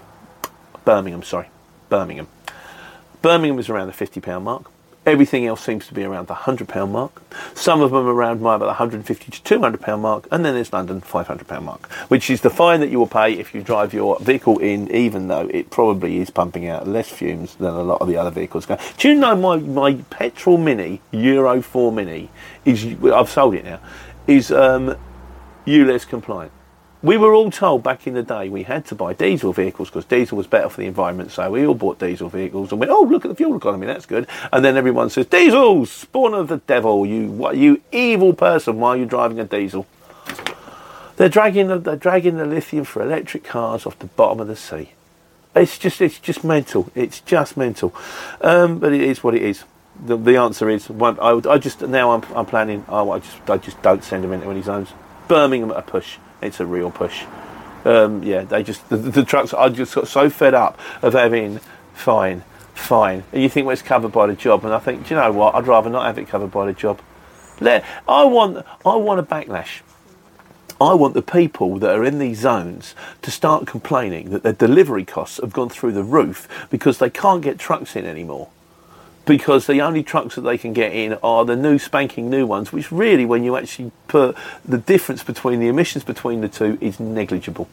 Birmingham, 0.84 1.24
sorry, 1.24 1.50
Birmingham. 1.90 2.28
Birmingham 3.22 3.60
is 3.60 3.70
around 3.70 3.88
the 3.88 3.94
£50 3.94 4.42
mark. 4.42 4.72
Everything 5.06 5.46
else 5.46 5.64
seems 5.64 5.86
to 5.88 5.94
be 5.94 6.04
around 6.04 6.28
the 6.28 6.34
£100 6.34 6.90
mark. 6.90 7.22
Some 7.54 7.82
of 7.82 7.92
them 7.92 8.08
around 8.08 8.42
my 8.42 8.56
about 8.56 8.66
the 8.66 8.70
150 8.70 9.32
to 9.32 9.60
£200 9.60 10.00
mark. 10.00 10.28
And 10.32 10.44
then 10.44 10.56
there's 10.56 10.74
London, 10.74 11.02
£500 11.02 11.62
mark, 11.62 11.92
which 12.10 12.30
is 12.30 12.42
the 12.42 12.50
fine 12.50 12.80
that 12.80 12.90
you 12.90 12.98
will 12.98 13.08
pay 13.08 13.34
if 13.34 13.54
you 13.54 13.62
drive 13.62 13.94
your 13.94 14.20
vehicle 14.20 14.58
in, 14.58 14.90
even 14.92 15.28
though 15.28 15.48
it 15.48 15.70
probably 15.70 16.18
is 16.18 16.32
pumping 16.32 16.68
out 16.68 16.88
less 16.88 17.10
fumes 17.10 17.56
than 17.56 17.74
a 17.74 17.84
lot 17.84 18.02
of 18.02 18.08
the 18.08 18.18
other 18.18 18.32
vehicles 18.32 18.66
go. 18.66 18.80
Do 18.98 19.10
you 19.10 19.16
know 19.16 19.36
my, 19.36 19.58
my 19.58 19.94
petrol 20.10 20.58
Mini, 20.58 21.02
Euro 21.12 21.62
4 21.62 21.92
Mini, 21.92 22.32
is, 22.66 22.84
I've 23.04 23.30
sold 23.30 23.54
it 23.54 23.66
now, 23.66 23.80
is 24.26 24.52
um, 24.52 24.96
ULEZ 25.68 26.08
compliant. 26.08 26.52
We 27.06 27.18
were 27.18 27.36
all 27.36 27.52
told 27.52 27.84
back 27.84 28.08
in 28.08 28.16
the 28.16 28.24
day 28.24 28.50
we 28.50 28.64
had 28.64 28.88
to 28.88 28.96
buy 28.96 29.14
diesel 29.14 29.54
vehicles 29.54 29.90
because 29.90 30.06
diesel 30.06 30.40
was 30.40 30.48
better 30.48 30.70
for 30.70 30.82
the 30.82 30.88
environment, 30.88 31.30
so 31.30 31.52
we 31.52 31.64
all 31.64 31.76
bought 31.76 32.00
diesel 32.00 32.30
vehicles 32.30 32.72
and 32.72 32.80
went, 32.80 32.92
"Oh, 32.92 33.04
look 33.04 33.24
at 33.24 33.28
the 33.30 33.36
fuel 33.36 33.56
economy, 33.56 33.86
that's 33.86 34.08
good." 34.08 34.26
And 34.52 34.66
then 34.66 34.76
everyone 34.76 35.12
says, 35.12 35.28
"Diesel, 35.28 35.86
spawn 35.86 36.34
of 36.34 36.48
the 36.48 36.58
devil! 36.58 37.06
You, 37.06 37.28
what, 37.28 37.58
you 37.58 37.80
evil 37.92 38.34
person! 38.34 38.80
Why 38.80 38.90
are 38.90 38.98
you 38.98 39.06
driving 39.06 39.40
a 39.40 39.44
diesel?" 39.44 39.86
They're 41.18 41.30
dragging 41.30 41.68
the, 41.68 41.78
they're 41.78 41.96
dragging 41.96 42.38
the 42.38 42.46
lithium 42.46 42.86
for 42.86 43.04
electric 43.04 43.44
cars 43.44 43.86
off 43.86 44.00
the 44.00 44.08
bottom 44.08 44.40
of 44.40 44.48
the 44.48 44.56
sea. 44.56 44.94
It's 45.56 45.78
just 45.78 46.02
it's 46.02 46.18
just 46.18 46.44
mental. 46.44 46.90
It's 46.96 47.20
just 47.20 47.56
mental. 47.56 47.94
Um, 48.42 48.80
but 48.80 48.94
it 48.94 49.02
is 49.02 49.24
what 49.24 49.36
it 49.36 49.44
is. 49.44 49.64
The, 50.04 50.18
the 50.18 50.38
answer 50.38 50.72
is 50.72 50.90
one. 50.90 51.20
I, 51.20 51.40
I 51.48 51.60
just 51.60 51.82
now 51.82 52.14
I'm, 52.14 52.24
I'm 52.36 52.48
planning. 52.48 52.84
Oh, 52.90 53.12
I 53.12 53.20
just 53.20 53.48
I 53.48 53.58
just 53.58 53.80
don't 53.84 54.04
send 54.04 54.26
him 54.26 54.34
into 54.34 54.50
any 54.50 54.64
zones. 54.64 54.90
Birmingham 55.28 55.70
at 55.70 55.78
a 55.78 55.84
push. 55.84 56.18
It's 56.46 56.60
a 56.60 56.66
real 56.66 56.92
push. 56.92 57.24
Um, 57.84 58.24
yeah, 58.24 58.44
they 58.44 58.64
just 58.64 58.88
the, 58.90 58.98
the, 58.98 59.24
trucks. 59.24 59.54
I 59.54 59.70
just 59.70 59.94
got 59.94 60.08
so 60.08 60.30
fed 60.30 60.54
up 60.54 60.80
of 61.04 61.14
having 61.14 61.60
fine, 61.94 62.44
fine, 62.74 63.24
and 63.32 63.44
you 63.44 63.50
think 63.50 63.68
well, 63.68 63.74
it's 63.74 63.82
covered 63.82 64.12
by 64.12 64.26
the 64.28 64.34
job, 64.34 64.66
and 64.66 64.74
I 64.74 64.80
think, 64.80 65.08
do 65.08 65.14
you 65.14 65.22
know 65.22 65.32
what? 65.32 65.54
I'd 65.54 65.68
rather 65.68 65.90
not 65.90 66.06
have 66.06 66.18
it 66.18 66.28
covered 66.28 66.52
by 66.52 66.66
the 66.66 66.74
job. 66.74 67.00
Let 67.60 67.86
I 68.08 68.26
want 68.26 68.66
I 68.86 68.96
want 68.96 69.20
a 69.20 69.24
backlash. 69.24 69.82
I 70.82 70.94
want 70.94 71.14
the 71.14 71.22
people 71.22 71.78
that 71.80 71.96
are 71.96 72.04
in 72.04 72.20
these 72.20 72.40
zones 72.40 72.96
to 73.22 73.32
start 73.32 73.66
complaining 73.66 74.32
that 74.32 74.44
their 74.44 74.52
delivery 74.52 75.06
costs 75.06 75.40
have 75.42 75.54
gone 75.54 75.70
through 75.70 75.94
the 75.94 76.04
roof 76.04 76.50
because 76.70 76.98
they 76.98 77.10
can't 77.10 77.42
get 77.42 77.58
trucks 77.58 77.96
in 77.96 78.06
anymore 78.06 78.50
because 79.26 79.68
the 79.68 79.82
only 79.82 80.04
trucks 80.04 80.36
that 80.36 80.42
they 80.42 80.58
can 80.58 80.74
get 80.74 80.94
in 80.94 81.14
are 81.24 81.46
the 81.46 81.56
new 81.56 81.80
spanking 81.80 82.30
new 82.30 82.46
ones, 82.46 82.72
which 82.72 82.92
really, 82.92 83.26
when 83.26 83.44
you 83.44 83.58
actually 83.58 83.92
put 84.08 84.36
the 84.64 84.78
difference 84.78 85.24
between 85.24 85.60
the 85.60 85.68
emissions 85.68 86.04
between 86.04 86.42
the 86.42 86.50
two, 86.50 86.78
is 86.82 87.00
negligible. 87.00 87.68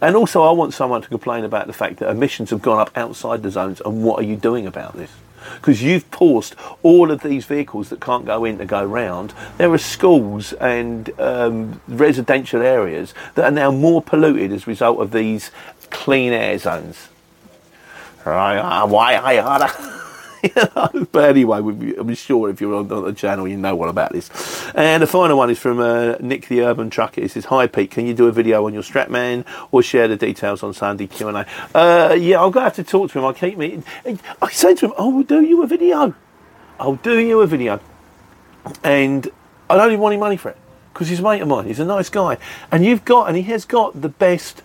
And 0.00 0.16
also, 0.16 0.42
I 0.42 0.50
want 0.52 0.74
someone 0.74 1.02
to 1.02 1.08
complain 1.08 1.44
about 1.44 1.66
the 1.66 1.72
fact 1.72 1.98
that 1.98 2.10
emissions 2.10 2.50
have 2.50 2.62
gone 2.62 2.78
up 2.78 2.90
outside 2.96 3.42
the 3.42 3.50
zones, 3.50 3.80
and 3.80 4.04
what 4.04 4.18
are 4.20 4.26
you 4.26 4.36
doing 4.36 4.66
about 4.66 4.94
this? 4.94 5.10
Because 5.54 5.82
you've 5.82 6.02
forced 6.04 6.56
all 6.82 7.10
of 7.10 7.22
these 7.22 7.44
vehicles 7.44 7.88
that 7.90 8.00
can't 8.00 8.24
go 8.24 8.44
in 8.44 8.58
to 8.58 8.64
go 8.64 8.84
round. 8.84 9.32
There 9.58 9.72
are 9.72 9.78
schools 9.78 10.52
and 10.54 11.08
um, 11.20 11.80
residential 11.86 12.62
areas 12.62 13.14
that 13.36 13.44
are 13.44 13.50
now 13.50 13.70
more 13.70 14.02
polluted 14.02 14.52
as 14.52 14.64
a 14.64 14.70
result 14.70 15.00
of 15.00 15.12
these 15.12 15.50
clean 15.90 16.32
air 16.32 16.58
zones. 16.58 17.08
Right, 18.24 18.84
why 18.84 19.14
I 19.14 19.36
but 21.12 21.24
anyway, 21.24 21.58
I'm 21.58 22.14
sure 22.14 22.50
if 22.50 22.60
you're 22.60 22.74
on, 22.74 22.88
the 22.88 23.12
channel, 23.12 23.46
you 23.48 23.56
know 23.56 23.74
what 23.74 23.88
about 23.88 24.12
this. 24.12 24.30
And 24.74 25.02
the 25.02 25.06
final 25.06 25.38
one 25.38 25.50
is 25.50 25.58
from 25.58 25.78
uh, 25.80 26.16
Nick 26.20 26.48
the 26.48 26.62
Urban 26.62 26.90
Trucker. 26.90 27.20
He 27.20 27.28
says, 27.28 27.46
"Hi 27.46 27.66
Pete, 27.66 27.90
can 27.90 28.06
you 28.06 28.14
do 28.14 28.26
a 28.26 28.32
video 28.32 28.66
on 28.66 28.74
your 28.74 28.82
Strapman 28.82 29.44
or 29.70 29.82
share 29.82 30.08
the 30.08 30.16
details 30.16 30.62
on 30.62 30.74
Sunday 30.74 31.06
Q 31.06 31.28
and 31.28 31.38
A?" 31.38 31.46
Uh, 31.74 32.14
yeah, 32.14 32.42
I'm 32.42 32.50
gonna 32.50 32.64
have 32.64 32.76
to 32.76 32.84
talk 32.84 33.10
to 33.12 33.18
him. 33.18 33.24
I 33.24 33.32
keep 33.32 33.58
meeting. 33.58 33.84
I 34.42 34.50
say 34.50 34.74
to 34.74 34.86
him, 34.86 34.92
"I 34.98 35.02
will 35.02 35.22
do 35.22 35.42
you 35.42 35.62
a 35.62 35.66
video. 35.66 36.14
I'll 36.78 36.96
do 36.96 37.18
you 37.18 37.40
a 37.40 37.46
video," 37.46 37.80
and 38.82 39.28
I 39.68 39.76
don't 39.76 39.88
even 39.88 40.00
want 40.00 40.12
any 40.12 40.20
money 40.20 40.36
for 40.36 40.50
it 40.50 40.56
because 40.92 41.08
he's 41.08 41.20
a 41.20 41.22
mate 41.22 41.42
of 41.42 41.48
mine. 41.48 41.66
He's 41.66 41.80
a 41.80 41.84
nice 41.84 42.08
guy, 42.08 42.38
and 42.72 42.84
you've 42.84 43.04
got, 43.04 43.28
and 43.28 43.36
he 43.36 43.42
has 43.44 43.64
got 43.64 44.00
the 44.00 44.08
best. 44.08 44.62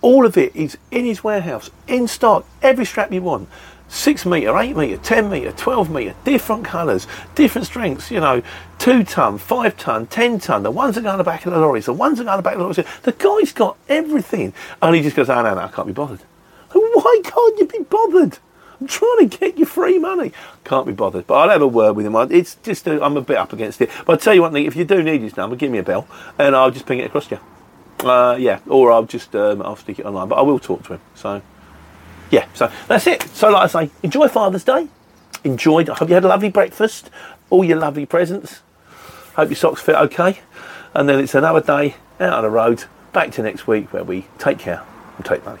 All 0.00 0.24
of 0.24 0.36
it 0.36 0.54
is 0.54 0.78
in 0.90 1.04
his 1.04 1.24
warehouse, 1.24 1.70
in 1.88 2.06
stock, 2.06 2.46
every 2.62 2.84
strap 2.84 3.12
you 3.12 3.20
want. 3.20 3.48
6 3.88 4.26
metre, 4.26 4.56
8 4.56 4.76
metre, 4.76 4.96
10 4.98 5.30
metre, 5.30 5.52
12 5.52 5.90
metre, 5.90 6.14
different 6.24 6.64
colours, 6.64 7.06
different 7.34 7.66
strengths, 7.66 8.10
you 8.10 8.20
know, 8.20 8.42
2 8.78 9.02
tonne, 9.04 9.38
5 9.38 9.76
tonne, 9.76 10.06
10 10.06 10.38
tonne, 10.38 10.62
the 10.62 10.70
ones 10.70 10.94
that 10.94 11.02
go 11.02 11.10
on 11.10 11.18
the 11.18 11.24
back 11.24 11.46
of 11.46 11.52
the 11.52 11.58
lorries, 11.58 11.86
the 11.86 11.92
ones 11.92 12.18
that 12.18 12.24
go 12.24 12.30
on 12.30 12.36
the 12.36 12.42
back 12.42 12.54
of 12.54 12.58
the 12.58 12.64
lorries. 12.64 13.02
The 13.02 13.12
guy's 13.12 13.52
got 13.52 13.76
everything. 13.88 14.52
And 14.82 14.94
he 14.94 15.02
just 15.02 15.16
goes, 15.16 15.28
oh, 15.30 15.42
no, 15.42 15.54
no, 15.54 15.60
I 15.62 15.68
can't 15.68 15.86
be 15.86 15.92
bothered. 15.92 16.20
Why 16.72 17.20
can't 17.24 17.58
you 17.58 17.66
be 17.66 17.82
bothered? 17.84 18.38
I'm 18.80 18.86
trying 18.86 19.28
to 19.28 19.38
get 19.38 19.58
you 19.58 19.64
free 19.64 19.98
money. 19.98 20.32
Can't 20.64 20.86
be 20.86 20.92
bothered. 20.92 21.26
But 21.26 21.34
I'll 21.34 21.48
have 21.48 21.62
a 21.62 21.66
word 21.66 21.94
with 21.94 22.06
him. 22.06 22.14
It's 22.30 22.56
just, 22.56 22.86
i 22.86 23.04
am 23.04 23.16
a 23.16 23.22
bit 23.22 23.36
up 23.36 23.52
against 23.52 23.80
it. 23.80 23.90
But 24.06 24.12
I'll 24.12 24.18
tell 24.18 24.34
you 24.34 24.42
one 24.42 24.52
thing, 24.52 24.66
if 24.66 24.76
you 24.76 24.84
do 24.84 25.02
need 25.02 25.22
his 25.22 25.36
number, 25.36 25.56
give 25.56 25.72
me 25.72 25.78
a 25.78 25.82
bell 25.82 26.06
and 26.38 26.54
I'll 26.54 26.70
just 26.70 26.86
ping 26.86 27.00
it 27.00 27.06
across 27.06 27.26
to 27.28 27.36
you. 27.36 28.08
Uh, 28.08 28.36
yeah, 28.36 28.60
or 28.68 28.92
I'll 28.92 29.04
just, 29.04 29.34
um, 29.34 29.62
I'll 29.62 29.74
stick 29.74 29.98
it 29.98 30.06
online. 30.06 30.28
But 30.28 30.36
I 30.36 30.42
will 30.42 30.60
talk 30.60 30.84
to 30.84 30.94
him. 30.94 31.00
So 31.16 31.42
yeah, 32.30 32.46
so 32.54 32.70
that's 32.86 33.06
it. 33.06 33.22
So, 33.34 33.50
like 33.50 33.74
I 33.74 33.84
say, 33.86 33.90
enjoy 34.02 34.28
Father's 34.28 34.64
Day. 34.64 34.88
Enjoyed. 35.44 35.88
I 35.88 35.94
hope 35.94 36.08
you 36.08 36.14
had 36.14 36.24
a 36.24 36.28
lovely 36.28 36.50
breakfast. 36.50 37.10
All 37.50 37.64
your 37.64 37.78
lovely 37.78 38.06
presents. 38.06 38.60
Hope 39.34 39.48
your 39.48 39.56
socks 39.56 39.80
fit 39.80 39.94
okay. 39.94 40.40
And 40.94 41.08
then 41.08 41.18
it's 41.20 41.34
another 41.34 41.60
day 41.60 41.96
out 42.20 42.32
on 42.32 42.42
the 42.42 42.50
road. 42.50 42.84
Back 43.12 43.30
to 43.32 43.42
next 43.42 43.66
week 43.66 43.92
where 43.92 44.04
we 44.04 44.26
take 44.38 44.58
care 44.58 44.82
and 45.16 45.24
take 45.24 45.44
money. 45.44 45.60